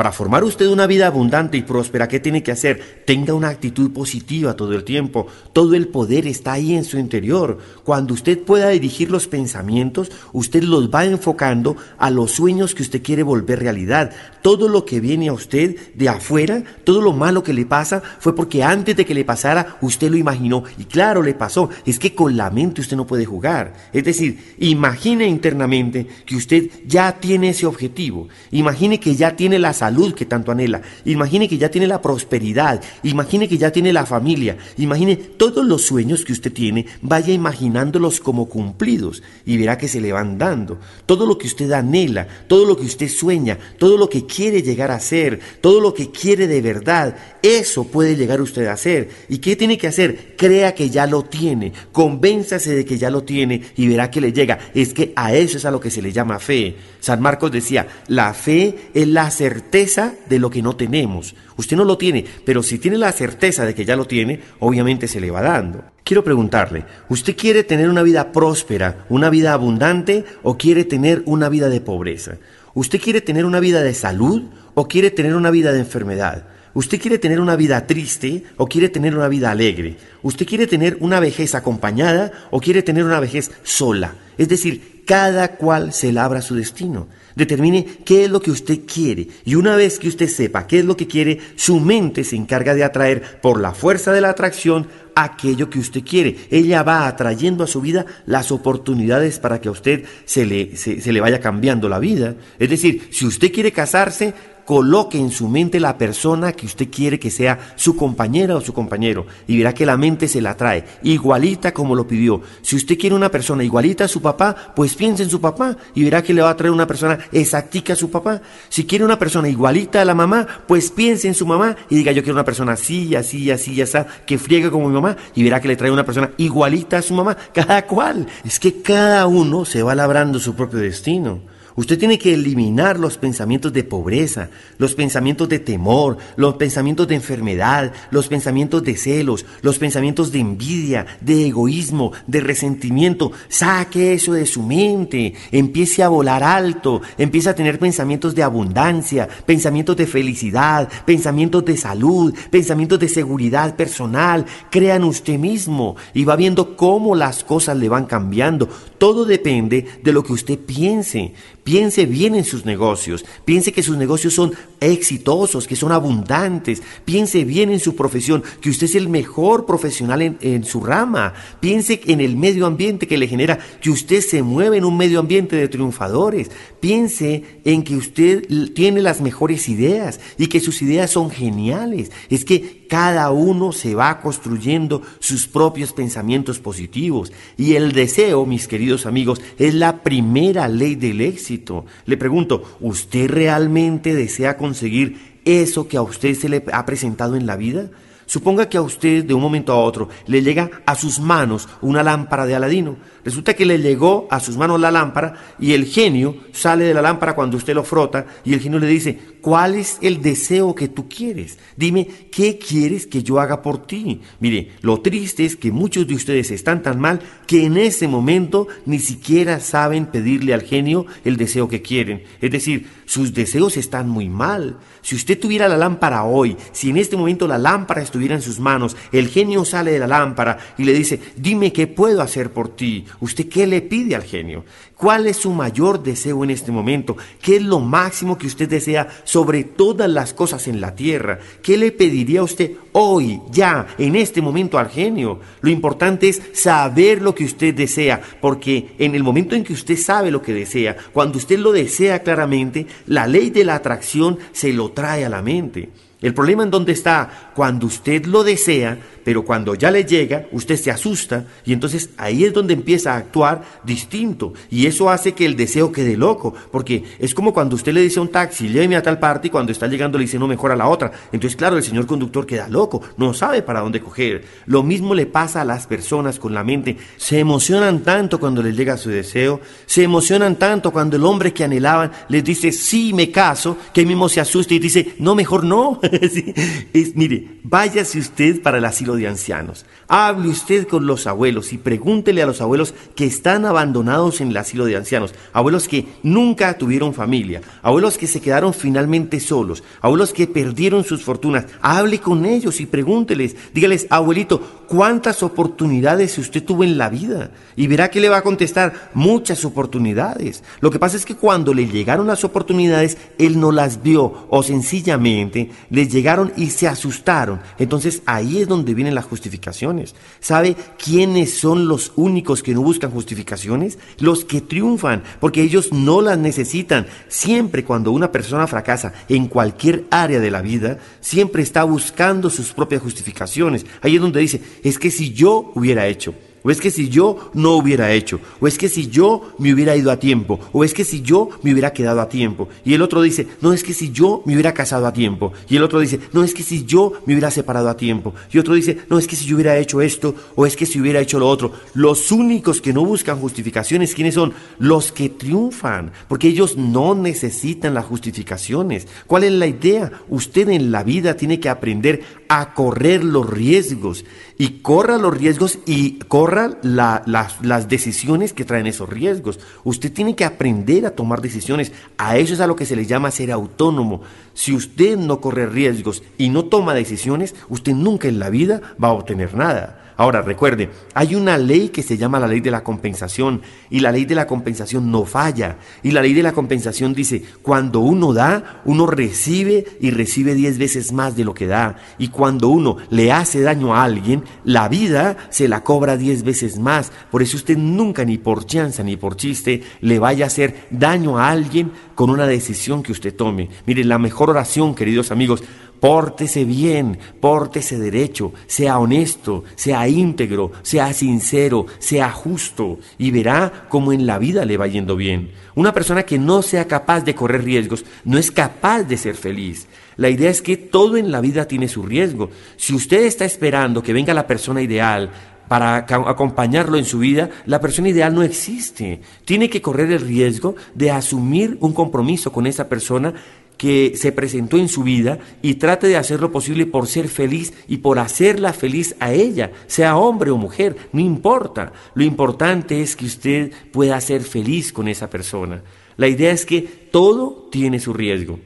Para 0.00 0.12
formar 0.12 0.44
usted 0.44 0.66
una 0.68 0.86
vida 0.86 1.08
abundante 1.08 1.58
y 1.58 1.62
próspera, 1.62 2.08
¿qué 2.08 2.20
tiene 2.20 2.42
que 2.42 2.52
hacer? 2.52 3.02
Tenga 3.04 3.34
una 3.34 3.50
actitud 3.50 3.92
positiva 3.92 4.56
todo 4.56 4.72
el 4.72 4.82
tiempo. 4.82 5.26
Todo 5.52 5.74
el 5.74 5.88
poder 5.88 6.26
está 6.26 6.52
ahí 6.52 6.74
en 6.74 6.84
su 6.84 6.96
interior. 6.96 7.58
Cuando 7.84 8.14
usted 8.14 8.38
pueda 8.38 8.70
dirigir 8.70 9.10
los 9.10 9.28
pensamientos, 9.28 10.10
usted 10.32 10.62
los 10.62 10.88
va 10.88 11.04
enfocando 11.04 11.76
a 11.98 12.08
los 12.08 12.30
sueños 12.30 12.74
que 12.74 12.82
usted 12.82 13.02
quiere 13.02 13.22
volver 13.22 13.58
realidad. 13.58 14.10
Todo 14.40 14.68
lo 14.68 14.86
que 14.86 15.00
viene 15.00 15.28
a 15.28 15.34
usted 15.34 15.76
de 15.92 16.08
afuera, 16.08 16.64
todo 16.84 17.02
lo 17.02 17.12
malo 17.12 17.42
que 17.42 17.52
le 17.52 17.66
pasa, 17.66 18.02
fue 18.20 18.34
porque 18.34 18.62
antes 18.62 18.96
de 18.96 19.04
que 19.04 19.12
le 19.12 19.26
pasara, 19.26 19.76
usted 19.82 20.10
lo 20.10 20.16
imaginó. 20.16 20.64
Y 20.78 20.84
claro, 20.84 21.22
le 21.22 21.34
pasó. 21.34 21.68
Es 21.84 21.98
que 21.98 22.14
con 22.14 22.38
la 22.38 22.48
mente 22.48 22.80
usted 22.80 22.96
no 22.96 23.06
puede 23.06 23.26
jugar. 23.26 23.74
Es 23.92 24.04
decir, 24.04 24.54
imagine 24.60 25.26
internamente 25.26 26.06
que 26.24 26.36
usted 26.36 26.70
ya 26.86 27.20
tiene 27.20 27.50
ese 27.50 27.66
objetivo. 27.66 28.28
Imagine 28.50 28.98
que 28.98 29.14
ya 29.14 29.36
tiene 29.36 29.58
la 29.58 29.74
salud 29.74 29.89
que 30.14 30.24
tanto 30.24 30.50
anhela. 30.50 30.80
Imagine 31.04 31.48
que 31.48 31.58
ya 31.58 31.70
tiene 31.70 31.86
la 31.86 32.00
prosperidad. 32.00 32.80
Imagine 33.02 33.48
que 33.48 33.58
ya 33.58 33.70
tiene 33.70 33.92
la 33.92 34.06
familia. 34.06 34.56
Imagine 34.78 35.16
todos 35.16 35.64
los 35.64 35.82
sueños 35.82 36.24
que 36.24 36.32
usted 36.32 36.52
tiene. 36.52 36.86
Vaya 37.02 37.32
imaginándolos 37.32 38.20
como 38.20 38.46
cumplidos 38.46 39.22
y 39.44 39.56
verá 39.56 39.76
que 39.76 39.88
se 39.88 40.00
le 40.00 40.12
van 40.12 40.38
dando. 40.38 40.78
Todo 41.06 41.26
lo 41.26 41.36
que 41.36 41.46
usted 41.46 41.70
anhela, 41.72 42.26
todo 42.46 42.64
lo 42.64 42.76
que 42.76 42.86
usted 42.86 43.08
sueña, 43.08 43.58
todo 43.78 43.96
lo 43.96 44.08
que 44.08 44.26
quiere 44.26 44.62
llegar 44.62 44.90
a 44.90 45.00
ser, 45.00 45.40
todo 45.60 45.80
lo 45.80 45.92
que 45.92 46.10
quiere 46.10 46.46
de 46.46 46.62
verdad, 46.62 47.16
eso 47.42 47.84
puede 47.84 48.16
llegar 48.16 48.40
usted 48.40 48.66
a 48.66 48.72
hacer. 48.72 49.10
¿Y 49.28 49.38
qué 49.38 49.56
tiene 49.56 49.76
que 49.76 49.88
hacer? 49.88 50.34
Crea 50.36 50.74
que 50.74 50.88
ya 50.88 51.06
lo 51.06 51.22
tiene. 51.24 51.72
Convénzase 51.92 52.74
de 52.74 52.84
que 52.84 52.98
ya 52.98 53.10
lo 53.10 53.22
tiene 53.22 53.62
y 53.76 53.86
verá 53.88 54.10
que 54.10 54.20
le 54.20 54.32
llega. 54.32 54.58
Es 54.74 54.94
que 54.94 55.12
a 55.16 55.34
eso 55.34 55.58
es 55.58 55.64
a 55.64 55.70
lo 55.70 55.80
que 55.80 55.90
se 55.90 56.02
le 56.02 56.12
llama 56.12 56.38
fe. 56.38 56.76
San 57.00 57.20
Marcos 57.20 57.50
decía, 57.50 57.88
la 58.08 58.32
fe 58.34 58.90
es 58.94 59.08
la 59.08 59.30
certeza 59.30 60.14
de 60.28 60.38
lo 60.38 60.50
que 60.50 60.62
no 60.62 60.76
tenemos. 60.76 61.34
Usted 61.56 61.76
no 61.76 61.84
lo 61.84 61.98
tiene, 61.98 62.24
pero 62.44 62.62
si 62.62 62.78
tiene 62.78 62.98
la 62.98 63.12
certeza 63.12 63.66
de 63.66 63.74
que 63.74 63.84
ya 63.84 63.96
lo 63.96 64.06
tiene, 64.06 64.40
obviamente 64.60 65.08
se 65.08 65.20
le 65.20 65.30
va 65.30 65.42
dando. 65.42 65.84
Quiero 66.04 66.24
preguntarle, 66.24 66.84
¿usted 67.08 67.36
quiere 67.36 67.64
tener 67.64 67.88
una 67.88 68.02
vida 68.02 68.32
próspera, 68.32 69.04
una 69.08 69.30
vida 69.30 69.52
abundante 69.52 70.24
o 70.42 70.56
quiere 70.56 70.84
tener 70.84 71.22
una 71.26 71.48
vida 71.48 71.68
de 71.68 71.80
pobreza? 71.80 72.38
¿Usted 72.74 73.00
quiere 73.00 73.20
tener 73.20 73.44
una 73.44 73.60
vida 73.60 73.82
de 73.82 73.94
salud 73.94 74.42
o 74.74 74.88
quiere 74.88 75.10
tener 75.10 75.34
una 75.34 75.50
vida 75.50 75.72
de 75.72 75.80
enfermedad? 75.80 76.46
¿Usted 76.72 77.00
quiere 77.00 77.18
tener 77.18 77.40
una 77.40 77.56
vida 77.56 77.86
triste 77.86 78.44
o 78.56 78.66
quiere 78.66 78.88
tener 78.88 79.16
una 79.16 79.26
vida 79.28 79.50
alegre? 79.50 79.96
¿Usted 80.22 80.46
quiere 80.46 80.68
tener 80.68 80.96
una 81.00 81.18
vejez 81.18 81.54
acompañada 81.56 82.30
o 82.50 82.60
quiere 82.60 82.82
tener 82.82 83.04
una 83.04 83.18
vejez 83.18 83.50
sola? 83.64 84.14
Es 84.38 84.48
decir, 84.48 84.89
cada 85.10 85.56
cual 85.56 85.92
se 85.92 86.12
labra 86.12 86.40
su 86.40 86.54
destino. 86.54 87.08
Determine 87.34 87.84
qué 88.04 88.26
es 88.26 88.30
lo 88.30 88.40
que 88.40 88.52
usted 88.52 88.82
quiere 88.86 89.26
y 89.44 89.56
una 89.56 89.74
vez 89.74 89.98
que 89.98 90.06
usted 90.06 90.28
sepa 90.28 90.68
qué 90.68 90.78
es 90.78 90.84
lo 90.84 90.96
que 90.96 91.08
quiere, 91.08 91.40
su 91.56 91.80
mente 91.80 92.22
se 92.22 92.36
encarga 92.36 92.76
de 92.76 92.84
atraer 92.84 93.40
por 93.40 93.60
la 93.60 93.74
fuerza 93.74 94.12
de 94.12 94.20
la 94.20 94.30
atracción 94.30 94.86
aquello 95.16 95.68
que 95.68 95.80
usted 95.80 96.04
quiere. 96.04 96.36
Ella 96.48 96.84
va 96.84 97.08
atrayendo 97.08 97.64
a 97.64 97.66
su 97.66 97.80
vida 97.80 98.06
las 98.24 98.52
oportunidades 98.52 99.40
para 99.40 99.60
que 99.60 99.66
a 99.66 99.72
usted 99.72 100.04
se 100.26 100.46
le, 100.46 100.76
se 100.76 101.12
le 101.12 101.20
vaya 101.20 101.40
cambiando 101.40 101.88
la 101.88 101.98
vida. 101.98 102.36
Es 102.60 102.70
decir, 102.70 103.08
si 103.10 103.26
usted 103.26 103.50
quiere 103.50 103.72
casarse, 103.72 104.32
coloque 104.70 105.18
en 105.18 105.32
su 105.32 105.48
mente 105.48 105.80
la 105.80 105.98
persona 105.98 106.52
que 106.52 106.64
usted 106.64 106.90
quiere 106.92 107.18
que 107.18 107.32
sea 107.32 107.74
su 107.74 107.96
compañera 107.96 108.54
o 108.54 108.60
su 108.60 108.72
compañero 108.72 109.26
y 109.48 109.58
verá 109.58 109.74
que 109.74 109.84
la 109.84 109.96
mente 109.96 110.28
se 110.28 110.40
la 110.40 110.56
trae, 110.56 110.84
igualita 111.02 111.74
como 111.74 111.96
lo 111.96 112.06
pidió. 112.06 112.40
Si 112.62 112.76
usted 112.76 112.96
quiere 112.96 113.16
una 113.16 113.32
persona 113.32 113.64
igualita 113.64 114.04
a 114.04 114.08
su 114.08 114.22
papá, 114.22 114.54
pues 114.76 114.94
piense 114.94 115.24
en 115.24 115.28
su 115.28 115.40
papá 115.40 115.76
y 115.92 116.04
verá 116.04 116.22
que 116.22 116.32
le 116.32 116.42
va 116.42 116.50
a 116.50 116.56
traer 116.56 116.70
una 116.70 116.86
persona 116.86 117.18
exactica 117.32 117.94
a 117.94 117.96
su 117.96 118.12
papá. 118.12 118.42
Si 118.68 118.84
quiere 118.84 119.04
una 119.04 119.18
persona 119.18 119.48
igualita 119.48 120.02
a 120.02 120.04
la 120.04 120.14
mamá, 120.14 120.46
pues 120.68 120.92
piense 120.92 121.26
en 121.26 121.34
su 121.34 121.46
mamá 121.46 121.74
y 121.88 121.96
diga 121.96 122.12
yo 122.12 122.22
quiero 122.22 122.36
una 122.36 122.44
persona 122.44 122.74
así, 122.74 123.16
así, 123.16 123.50
así, 123.50 123.82
así, 123.82 123.98
que 124.24 124.38
friegue 124.38 124.70
como 124.70 124.86
mi 124.86 124.94
mamá 124.94 125.16
y 125.34 125.42
verá 125.42 125.60
que 125.60 125.66
le 125.66 125.74
trae 125.74 125.90
una 125.90 126.06
persona 126.06 126.30
igualita 126.36 126.98
a 126.98 127.02
su 127.02 127.14
mamá. 127.14 127.36
Cada 127.52 127.88
cual. 127.88 128.28
Es 128.44 128.60
que 128.60 128.82
cada 128.82 129.26
uno 129.26 129.64
se 129.64 129.82
va 129.82 129.96
labrando 129.96 130.38
su 130.38 130.54
propio 130.54 130.78
destino. 130.78 131.40
Usted 131.76 131.98
tiene 131.98 132.18
que 132.18 132.34
eliminar 132.34 132.98
los 132.98 133.16
pensamientos 133.16 133.72
de 133.72 133.84
pobreza, 133.84 134.50
los 134.78 134.94
pensamientos 134.94 135.48
de 135.48 135.58
temor, 135.60 136.18
los 136.36 136.54
pensamientos 136.54 137.06
de 137.06 137.14
enfermedad, 137.14 137.92
los 138.10 138.28
pensamientos 138.28 138.82
de 138.82 138.96
celos, 138.96 139.46
los 139.62 139.78
pensamientos 139.78 140.32
de 140.32 140.40
envidia, 140.40 141.06
de 141.20 141.46
egoísmo, 141.46 142.12
de 142.26 142.40
resentimiento. 142.40 143.32
Saque 143.48 144.14
eso 144.14 144.32
de 144.32 144.46
su 144.46 144.62
mente, 144.62 145.34
empiece 145.52 146.02
a 146.02 146.08
volar 146.08 146.42
alto, 146.42 147.02
empiece 147.16 147.48
a 147.48 147.54
tener 147.54 147.78
pensamientos 147.78 148.34
de 148.34 148.42
abundancia, 148.42 149.28
pensamientos 149.46 149.96
de 149.96 150.06
felicidad, 150.06 150.88
pensamientos 151.04 151.64
de 151.64 151.76
salud, 151.76 152.34
pensamientos 152.50 152.98
de 152.98 153.08
seguridad 153.08 153.76
personal. 153.76 154.44
Crean 154.70 155.04
usted 155.04 155.38
mismo 155.38 155.96
y 156.14 156.24
va 156.24 156.36
viendo 156.36 156.76
cómo 156.76 157.14
las 157.14 157.44
cosas 157.44 157.76
le 157.76 157.88
van 157.88 158.06
cambiando. 158.06 158.68
Todo 158.98 159.24
depende 159.24 159.86
de 160.02 160.12
lo 160.12 160.22
que 160.22 160.32
usted 160.32 160.58
piense. 160.58 161.32
Piense 161.70 162.04
bien 162.04 162.34
en 162.34 162.42
sus 162.44 162.64
negocios. 162.64 163.24
Piense 163.44 163.70
que 163.72 163.84
sus 163.84 163.96
negocios 163.96 164.34
son 164.34 164.52
exitosos, 164.80 165.68
que 165.68 165.76
son 165.76 165.92
abundantes. 165.92 166.82
Piense 167.04 167.44
bien 167.44 167.70
en 167.70 167.78
su 167.78 167.94
profesión, 167.94 168.42
que 168.60 168.70
usted 168.70 168.86
es 168.86 168.96
el 168.96 169.08
mejor 169.08 169.66
profesional 169.66 170.20
en, 170.20 170.64
su 170.64 170.82
rama. 170.82 171.32
Piense 171.60 172.00
en 172.06 172.20
el 172.20 172.36
medio 172.36 172.66
ambiente 172.66 173.06
que 173.06 173.16
le 173.16 173.28
genera, 173.28 173.60
que 173.80 173.90
usted 173.90 174.20
se 174.20 174.42
mueve 174.42 174.78
en 174.78 174.84
un 174.84 174.96
medio 174.96 175.20
ambiente 175.20 175.54
de 175.54 175.68
triunfadores. 175.68 176.50
Piense 176.80 177.60
en 177.64 177.82
que 177.82 177.94
usted 177.94 178.72
tiene 178.74 179.02
las 179.02 179.20
mejores 179.20 179.68
ideas 179.68 180.18
y 180.38 180.46
que 180.46 180.60
sus 180.60 180.80
ideas 180.80 181.10
son 181.10 181.30
geniales. 181.30 182.10
Es 182.30 182.44
que 182.44 182.86
cada 182.88 183.30
uno 183.30 183.72
se 183.72 183.94
va 183.94 184.20
construyendo 184.20 185.02
sus 185.18 185.46
propios 185.46 185.92
pensamientos 185.92 186.58
positivos. 186.58 187.32
Y 187.58 187.74
el 187.74 187.92
deseo, 187.92 188.46
mis 188.46 188.66
queridos 188.66 189.04
amigos, 189.04 189.42
es 189.58 189.74
la 189.74 190.02
primera 190.02 190.68
ley 190.68 190.94
del 190.94 191.20
éxito. 191.20 191.84
Le 192.06 192.16
pregunto, 192.16 192.78
¿usted 192.80 193.28
realmente 193.28 194.14
desea 194.14 194.56
conseguir 194.56 195.38
eso 195.44 195.86
que 195.86 195.98
a 195.98 196.02
usted 196.02 196.34
se 196.34 196.48
le 196.48 196.64
ha 196.72 196.86
presentado 196.86 197.36
en 197.36 197.46
la 197.46 197.56
vida? 197.56 197.90
Suponga 198.30 198.68
que 198.68 198.76
a 198.76 198.82
usted 198.82 199.24
de 199.24 199.34
un 199.34 199.42
momento 199.42 199.72
a 199.72 199.80
otro 199.80 200.08
le 200.28 200.40
llega 200.40 200.70
a 200.86 200.94
sus 200.94 201.18
manos 201.18 201.68
una 201.80 202.04
lámpara 202.04 202.46
de 202.46 202.54
Aladino. 202.54 202.96
Resulta 203.24 203.54
que 203.54 203.66
le 203.66 203.80
llegó 203.80 204.28
a 204.30 204.38
sus 204.38 204.56
manos 204.56 204.80
la 204.80 204.92
lámpara 204.92 205.34
y 205.58 205.72
el 205.72 205.84
genio 205.84 206.36
sale 206.52 206.84
de 206.84 206.94
la 206.94 207.02
lámpara 207.02 207.34
cuando 207.34 207.56
usted 207.56 207.74
lo 207.74 207.82
frota 207.82 208.26
y 208.44 208.54
el 208.54 208.60
genio 208.60 208.78
le 208.78 208.86
dice, 208.86 209.18
¿cuál 209.40 209.74
es 209.74 209.98
el 210.00 210.22
deseo 210.22 210.76
que 210.76 210.86
tú 210.86 211.08
quieres? 211.08 211.58
Dime, 211.76 212.06
¿qué 212.30 212.56
quieres 212.56 213.08
que 213.08 213.24
yo 213.24 213.40
haga 213.40 213.62
por 213.62 213.84
ti? 213.84 214.20
Mire, 214.38 214.74
lo 214.80 215.00
triste 215.00 215.44
es 215.44 215.56
que 215.56 215.72
muchos 215.72 216.06
de 216.06 216.14
ustedes 216.14 216.52
están 216.52 216.84
tan 216.84 217.00
mal 217.00 217.18
que 217.48 217.64
en 217.64 217.76
ese 217.76 218.06
momento 218.06 218.68
ni 218.86 219.00
siquiera 219.00 219.58
saben 219.58 220.06
pedirle 220.06 220.54
al 220.54 220.62
genio 220.62 221.04
el 221.24 221.36
deseo 221.36 221.68
que 221.68 221.82
quieren. 221.82 222.22
Es 222.40 222.52
decir, 222.52 222.88
sus 223.06 223.34
deseos 223.34 223.76
están 223.76 224.08
muy 224.08 224.28
mal. 224.28 224.78
Si 225.02 225.14
usted 225.14 225.38
tuviera 225.38 225.68
la 225.68 225.76
lámpara 225.76 226.24
hoy, 226.24 226.56
si 226.72 226.90
en 226.90 226.96
este 226.96 227.16
momento 227.16 227.46
la 227.46 227.58
lámpara 227.58 228.02
estuviera 228.02 228.34
en 228.34 228.42
sus 228.42 228.60
manos, 228.60 228.96
el 229.12 229.28
genio 229.28 229.64
sale 229.64 229.92
de 229.92 229.98
la 229.98 230.06
lámpara 230.06 230.58
y 230.78 230.84
le 230.84 230.92
dice, 230.92 231.20
dime 231.36 231.72
qué 231.72 231.86
puedo 231.86 232.22
hacer 232.22 232.52
por 232.52 232.74
ti. 232.74 233.06
¿Usted 233.20 233.48
qué 233.48 233.66
le 233.66 233.82
pide 233.82 234.14
al 234.14 234.22
genio? 234.22 234.64
¿Cuál 235.00 235.26
es 235.28 235.38
su 235.38 235.52
mayor 235.52 236.02
deseo 236.02 236.44
en 236.44 236.50
este 236.50 236.70
momento? 236.70 237.16
¿Qué 237.40 237.56
es 237.56 237.62
lo 237.62 237.80
máximo 237.80 238.36
que 238.36 238.46
usted 238.46 238.68
desea 238.68 239.08
sobre 239.24 239.64
todas 239.64 240.10
las 240.10 240.34
cosas 240.34 240.68
en 240.68 240.82
la 240.82 240.94
tierra? 240.94 241.38
¿Qué 241.62 241.78
le 241.78 241.90
pediría 241.90 242.42
usted 242.42 242.72
hoy, 242.92 243.40
ya, 243.50 243.86
en 243.96 244.14
este 244.14 244.42
momento 244.42 244.78
al 244.78 244.90
genio? 244.90 245.40
Lo 245.62 245.70
importante 245.70 246.28
es 246.28 246.42
saber 246.52 247.22
lo 247.22 247.34
que 247.34 247.44
usted 247.44 247.74
desea, 247.74 248.20
porque 248.42 248.90
en 248.98 249.14
el 249.14 249.22
momento 249.22 249.54
en 249.54 249.64
que 249.64 249.72
usted 249.72 249.96
sabe 249.96 250.30
lo 250.30 250.42
que 250.42 250.52
desea, 250.52 250.94
cuando 251.14 251.38
usted 251.38 251.58
lo 251.58 251.72
desea 251.72 252.22
claramente, 252.22 252.86
la 253.06 253.26
ley 253.26 253.48
de 253.48 253.64
la 253.64 253.76
atracción 253.76 254.38
se 254.52 254.74
lo 254.74 254.89
trae 254.92 255.24
a 255.24 255.28
la 255.28 255.42
mente. 255.42 255.90
El 256.20 256.34
problema 256.34 256.62
en 256.62 256.70
dónde 256.70 256.92
está, 256.92 257.52
cuando 257.54 257.86
usted 257.86 258.26
lo 258.26 258.44
desea, 258.44 258.98
pero 259.30 259.44
cuando 259.44 259.76
ya 259.76 259.92
le 259.92 260.04
llega, 260.04 260.46
usted 260.50 260.74
se 260.74 260.90
asusta 260.90 261.44
y 261.64 261.72
entonces 261.72 262.10
ahí 262.16 262.42
es 262.42 262.52
donde 262.52 262.74
empieza 262.74 263.14
a 263.14 263.18
actuar 263.18 263.62
distinto 263.84 264.54
y 264.68 264.86
eso 264.86 265.08
hace 265.08 265.34
que 265.34 265.46
el 265.46 265.54
deseo 265.54 265.92
quede 265.92 266.16
loco, 266.16 266.52
porque 266.72 267.04
es 267.20 267.32
como 267.32 267.54
cuando 267.54 267.76
usted 267.76 267.92
le 267.92 268.00
dice 268.00 268.18
a 268.18 268.22
un 268.22 268.32
taxi, 268.32 268.66
lléveme 268.66 268.96
a 268.96 269.04
tal 269.04 269.20
parte 269.20 269.46
y 269.46 269.50
cuando 269.52 269.70
está 269.70 269.86
llegando 269.86 270.18
le 270.18 270.24
dice 270.24 270.36
no, 270.36 270.48
mejor 270.48 270.72
a 270.72 270.76
la 270.76 270.88
otra. 270.88 271.12
Entonces, 271.30 271.54
claro, 271.54 271.76
el 271.76 271.84
señor 271.84 272.06
conductor 272.06 272.44
queda 272.44 272.66
loco, 272.66 273.02
no 273.18 273.32
sabe 273.32 273.62
para 273.62 273.78
dónde 273.78 274.00
coger. 274.00 274.42
Lo 274.66 274.82
mismo 274.82 275.14
le 275.14 275.26
pasa 275.26 275.60
a 275.60 275.64
las 275.64 275.86
personas 275.86 276.40
con 276.40 276.52
la 276.52 276.64
mente. 276.64 276.96
Se 277.16 277.38
emocionan 277.38 278.00
tanto 278.00 278.40
cuando 278.40 278.64
les 278.64 278.76
llega 278.76 278.96
su 278.96 279.10
deseo, 279.10 279.60
se 279.86 280.02
emocionan 280.02 280.56
tanto 280.56 280.90
cuando 280.90 281.14
el 281.14 281.24
hombre 281.24 281.52
que 281.52 281.62
anhelaban 281.62 282.10
les 282.28 282.42
dice 282.42 282.72
sí, 282.72 283.12
me 283.14 283.30
caso, 283.30 283.76
que 283.94 284.04
mismo 284.04 284.28
se 284.28 284.40
asusta 284.40 284.74
y 284.74 284.80
dice 284.80 285.14
no, 285.20 285.36
mejor 285.36 285.62
no. 285.62 286.00
es, 286.02 287.14
mire, 287.14 287.60
váyase 287.62 288.18
usted 288.18 288.60
para 288.60 288.78
el 288.78 288.84
asilo 288.84 289.19
de 289.20 289.28
ancianos. 289.28 289.86
Hable 290.08 290.48
usted 290.48 290.88
con 290.88 291.06
los 291.06 291.28
abuelos 291.28 291.72
y 291.72 291.78
pregúntele 291.78 292.42
a 292.42 292.46
los 292.46 292.60
abuelos 292.60 292.94
que 293.14 293.26
están 293.26 293.64
abandonados 293.64 294.40
en 294.40 294.48
el 294.48 294.56
asilo 294.56 294.84
de 294.84 294.96
ancianos, 294.96 295.32
abuelos 295.52 295.86
que 295.86 296.06
nunca 296.24 296.76
tuvieron 296.76 297.14
familia, 297.14 297.60
abuelos 297.82 298.18
que 298.18 298.26
se 298.26 298.40
quedaron 298.40 298.74
finalmente 298.74 299.38
solos, 299.38 299.84
abuelos 300.00 300.32
que 300.32 300.48
perdieron 300.48 301.04
sus 301.04 301.22
fortunas. 301.22 301.66
Hable 301.80 302.18
con 302.18 302.44
ellos 302.44 302.80
y 302.80 302.86
pregúnteles, 302.86 303.54
dígales, 303.72 304.08
abuelito, 304.10 304.84
¿cuántas 304.88 305.44
oportunidades 305.44 306.36
usted 306.38 306.64
tuvo 306.64 306.82
en 306.82 306.98
la 306.98 307.08
vida? 307.08 307.52
Y 307.76 307.86
verá 307.86 308.10
que 308.10 308.20
le 308.20 308.28
va 308.28 308.38
a 308.38 308.42
contestar, 308.42 309.10
muchas 309.14 309.64
oportunidades. 309.64 310.64
Lo 310.80 310.90
que 310.90 310.98
pasa 310.98 311.16
es 311.16 311.24
que 311.24 311.36
cuando 311.36 311.72
le 311.72 311.86
llegaron 311.86 312.26
las 312.26 312.42
oportunidades, 312.42 313.16
él 313.38 313.60
no 313.60 313.70
las 313.70 314.02
vio 314.02 314.46
o 314.48 314.62
sencillamente 314.62 315.70
les 315.90 316.10
llegaron 316.10 316.52
y 316.56 316.70
se 316.70 316.88
asustaron. 316.88 317.60
Entonces 317.78 318.22
ahí 318.26 318.60
es 318.60 318.68
donde 318.68 318.94
vienen 319.00 319.14
las 319.14 319.24
justificaciones. 319.24 320.14
¿Sabe 320.40 320.76
quiénes 321.02 321.58
son 321.58 321.88
los 321.88 322.12
únicos 322.16 322.62
que 322.62 322.74
no 322.74 322.82
buscan 322.82 323.10
justificaciones? 323.10 323.98
Los 324.18 324.44
que 324.44 324.60
triunfan, 324.60 325.22
porque 325.40 325.62
ellos 325.62 325.90
no 325.90 326.20
las 326.20 326.36
necesitan. 326.36 327.06
Siempre 327.28 327.82
cuando 327.82 328.12
una 328.12 328.30
persona 328.30 328.66
fracasa 328.66 329.14
en 329.30 329.48
cualquier 329.48 330.04
área 330.10 330.38
de 330.38 330.50
la 330.50 330.60
vida, 330.60 330.98
siempre 331.20 331.62
está 331.62 331.84
buscando 331.84 332.50
sus 332.50 332.74
propias 332.74 333.00
justificaciones. 333.00 333.86
Ahí 334.02 334.16
es 334.16 334.20
donde 334.20 334.40
dice, 334.40 334.60
es 334.84 334.98
que 334.98 335.10
si 335.10 335.32
yo 335.32 335.72
hubiera 335.74 336.06
hecho, 336.06 336.34
o 336.62 336.70
es 336.70 336.80
que 336.80 336.90
si 336.90 337.08
yo 337.08 337.50
no 337.54 337.76
hubiera 337.76 338.12
hecho, 338.12 338.40
o 338.60 338.66
es 338.66 338.78
que 338.78 338.88
si 338.88 339.08
yo 339.08 339.52
me 339.58 339.72
hubiera 339.72 339.96
ido 339.96 340.10
a 340.10 340.18
tiempo, 340.18 340.60
o 340.72 340.84
es 340.84 340.94
que 340.94 341.04
si 341.04 341.22
yo 341.22 341.48
me 341.62 341.72
hubiera 341.72 341.92
quedado 341.92 342.20
a 342.20 342.28
tiempo. 342.28 342.68
Y 342.84 342.94
el 342.94 343.02
otro 343.02 343.22
dice, 343.22 343.46
no 343.60 343.72
es 343.72 343.82
que 343.82 343.94
si 343.94 344.10
yo 344.10 344.42
me 344.44 344.54
hubiera 344.54 344.74
casado 344.74 345.06
a 345.06 345.12
tiempo. 345.12 345.52
Y 345.68 345.76
el 345.76 345.82
otro 345.82 346.00
dice, 346.00 346.20
no 346.32 346.44
es 346.44 346.54
que 346.54 346.62
si 346.62 346.84
yo 346.84 347.12
me 347.26 347.34
hubiera 347.34 347.50
separado 347.50 347.88
a 347.88 347.96
tiempo. 347.96 348.34
Y 348.52 348.58
otro 348.58 348.74
dice, 348.74 348.98
no 349.08 349.18
es 349.18 349.26
que 349.26 349.36
si 349.36 349.46
yo 349.46 349.56
hubiera 349.56 349.78
hecho 349.78 350.00
esto, 350.00 350.34
o 350.54 350.66
es 350.66 350.76
que 350.76 350.86
si 350.86 351.00
hubiera 351.00 351.20
hecho 351.20 351.38
lo 351.38 351.48
otro. 351.48 351.72
Los 351.94 352.30
únicos 352.30 352.80
que 352.80 352.92
no 352.92 353.04
buscan 353.04 353.38
justificaciones, 353.38 354.14
¿quiénes 354.14 354.34
son? 354.34 354.52
Los 354.78 355.12
que 355.12 355.28
triunfan, 355.28 356.12
porque 356.28 356.48
ellos 356.48 356.76
no 356.76 357.14
necesitan 357.14 357.94
las 357.94 358.04
justificaciones. 358.04 359.06
¿Cuál 359.26 359.44
es 359.44 359.52
la 359.52 359.66
idea? 359.66 360.12
Usted 360.28 360.68
en 360.68 360.90
la 360.90 361.02
vida 361.02 361.36
tiene 361.36 361.60
que 361.60 361.68
aprender 361.68 362.40
a 362.48 362.74
correr 362.74 363.22
los 363.22 363.48
riesgos 363.48 364.24
y 364.58 364.80
corra 364.80 365.18
los 365.18 365.36
riesgos 365.36 365.78
y 365.86 366.18
corra 366.18 366.49
las 366.50 367.88
decisiones 367.88 368.52
que 368.52 368.64
traen 368.64 368.86
esos 368.86 369.08
riesgos. 369.08 369.60
Usted 369.84 370.12
tiene 370.12 370.36
que 370.36 370.44
aprender 370.44 371.06
a 371.06 371.14
tomar 371.14 371.40
decisiones. 371.40 371.92
A 372.18 372.36
eso 372.36 372.54
es 372.54 372.60
a 372.60 372.66
lo 372.66 372.76
que 372.76 372.86
se 372.86 372.96
le 372.96 373.06
llama 373.06 373.30
ser 373.30 373.50
autónomo. 373.52 374.22
Si 374.54 374.74
usted 374.74 375.16
no 375.16 375.40
corre 375.40 375.66
riesgos 375.66 376.22
y 376.36 376.48
no 376.48 376.64
toma 376.66 376.94
decisiones, 376.94 377.54
usted 377.68 377.92
nunca 377.92 378.28
en 378.28 378.38
la 378.38 378.50
vida 378.50 378.80
va 379.02 379.08
a 379.08 379.12
obtener 379.12 379.54
nada. 379.54 380.09
Ahora, 380.20 380.42
recuerde, 380.42 380.90
hay 381.14 381.34
una 381.34 381.56
ley 381.56 381.88
que 381.88 382.02
se 382.02 382.18
llama 382.18 382.38
la 382.38 382.46
ley 382.46 382.60
de 382.60 382.70
la 382.70 382.84
compensación 382.84 383.62
y 383.88 384.00
la 384.00 384.12
ley 384.12 384.26
de 384.26 384.34
la 384.34 384.46
compensación 384.46 385.10
no 385.10 385.24
falla. 385.24 385.78
Y 386.02 386.10
la 386.10 386.20
ley 386.20 386.34
de 386.34 386.42
la 386.42 386.52
compensación 386.52 387.14
dice, 387.14 387.42
cuando 387.62 388.00
uno 388.00 388.34
da, 388.34 388.82
uno 388.84 389.06
recibe 389.06 389.86
y 389.98 390.10
recibe 390.10 390.54
diez 390.54 390.76
veces 390.76 391.12
más 391.12 391.38
de 391.38 391.44
lo 391.44 391.54
que 391.54 391.66
da. 391.66 391.96
Y 392.18 392.28
cuando 392.28 392.68
uno 392.68 392.98
le 393.08 393.32
hace 393.32 393.62
daño 393.62 393.94
a 393.94 394.04
alguien, 394.04 394.44
la 394.62 394.90
vida 394.90 395.38
se 395.48 395.68
la 395.68 395.84
cobra 395.84 396.18
diez 396.18 396.42
veces 396.42 396.78
más. 396.78 397.12
Por 397.30 397.40
eso 397.40 397.56
usted 397.56 397.78
nunca 397.78 398.22
ni 398.26 398.36
por 398.36 398.66
chanza 398.66 399.02
ni 399.02 399.16
por 399.16 399.36
chiste 399.36 399.82
le 400.02 400.18
vaya 400.18 400.44
a 400.44 400.48
hacer 400.48 400.86
daño 400.90 401.38
a 401.38 401.48
alguien 401.48 401.92
con 402.14 402.28
una 402.28 402.46
decisión 402.46 403.02
que 403.02 403.12
usted 403.12 403.34
tome. 403.34 403.70
Mire, 403.86 404.04
la 404.04 404.18
mejor 404.18 404.50
oración, 404.50 404.94
queridos 404.94 405.30
amigos, 405.30 405.62
Pórtese 406.00 406.64
bien, 406.64 407.18
pórtese 407.40 407.98
derecho, 407.98 408.54
sea 408.66 408.98
honesto, 408.98 409.64
sea 409.76 410.08
íntegro, 410.08 410.72
sea 410.82 411.12
sincero, 411.12 411.86
sea 411.98 412.30
justo 412.30 412.98
y 413.18 413.30
verá 413.30 413.86
cómo 413.90 414.14
en 414.14 414.26
la 414.26 414.38
vida 414.38 414.64
le 414.64 414.78
va 414.78 414.86
yendo 414.86 415.14
bien. 415.14 415.50
Una 415.74 415.92
persona 415.92 416.22
que 416.22 416.38
no 416.38 416.62
sea 416.62 416.88
capaz 416.88 417.20
de 417.20 417.34
correr 417.34 417.64
riesgos 417.64 418.06
no 418.24 418.38
es 418.38 418.50
capaz 418.50 419.02
de 419.02 419.18
ser 419.18 419.34
feliz. 419.34 419.88
La 420.16 420.30
idea 420.30 420.50
es 420.50 420.62
que 420.62 420.78
todo 420.78 421.18
en 421.18 421.30
la 421.30 421.42
vida 421.42 421.68
tiene 421.68 421.86
su 421.86 422.02
riesgo. 422.02 422.50
Si 422.76 422.94
usted 422.94 423.24
está 423.24 423.44
esperando 423.44 424.02
que 424.02 424.14
venga 424.14 424.32
la 424.32 424.46
persona 424.46 424.80
ideal, 424.80 425.30
para 425.70 425.98
acompañarlo 425.98 426.98
en 426.98 427.04
su 427.04 427.20
vida, 427.20 427.48
la 427.64 427.80
persona 427.80 428.08
ideal 428.08 428.34
no 428.34 428.42
existe. 428.42 429.20
Tiene 429.44 429.70
que 429.70 429.80
correr 429.80 430.10
el 430.10 430.20
riesgo 430.20 430.74
de 430.96 431.12
asumir 431.12 431.78
un 431.78 431.92
compromiso 431.92 432.50
con 432.50 432.66
esa 432.66 432.88
persona 432.88 433.34
que 433.80 434.12
se 434.14 434.30
presentó 434.30 434.76
en 434.76 434.90
su 434.90 435.02
vida 435.04 435.38
y 435.62 435.76
trate 435.76 436.06
de 436.06 436.18
hacer 436.18 436.38
lo 436.38 436.52
posible 436.52 436.84
por 436.84 437.06
ser 437.06 437.28
feliz 437.28 437.72
y 437.88 437.96
por 437.96 438.18
hacerla 438.18 438.74
feliz 438.74 439.16
a 439.20 439.32
ella, 439.32 439.72
sea 439.86 440.18
hombre 440.18 440.50
o 440.50 440.58
mujer, 440.58 440.96
no 441.14 441.20
importa. 441.22 441.94
Lo 442.12 442.22
importante 442.22 443.00
es 443.00 443.16
que 443.16 443.24
usted 443.24 443.72
pueda 443.90 444.20
ser 444.20 444.42
feliz 444.42 444.92
con 444.92 445.08
esa 445.08 445.30
persona. 445.30 445.82
La 446.18 446.28
idea 446.28 446.52
es 446.52 446.66
que 446.66 446.82
todo 446.82 447.70
tiene 447.72 448.00
su 448.00 448.12
riesgo. 448.12 448.58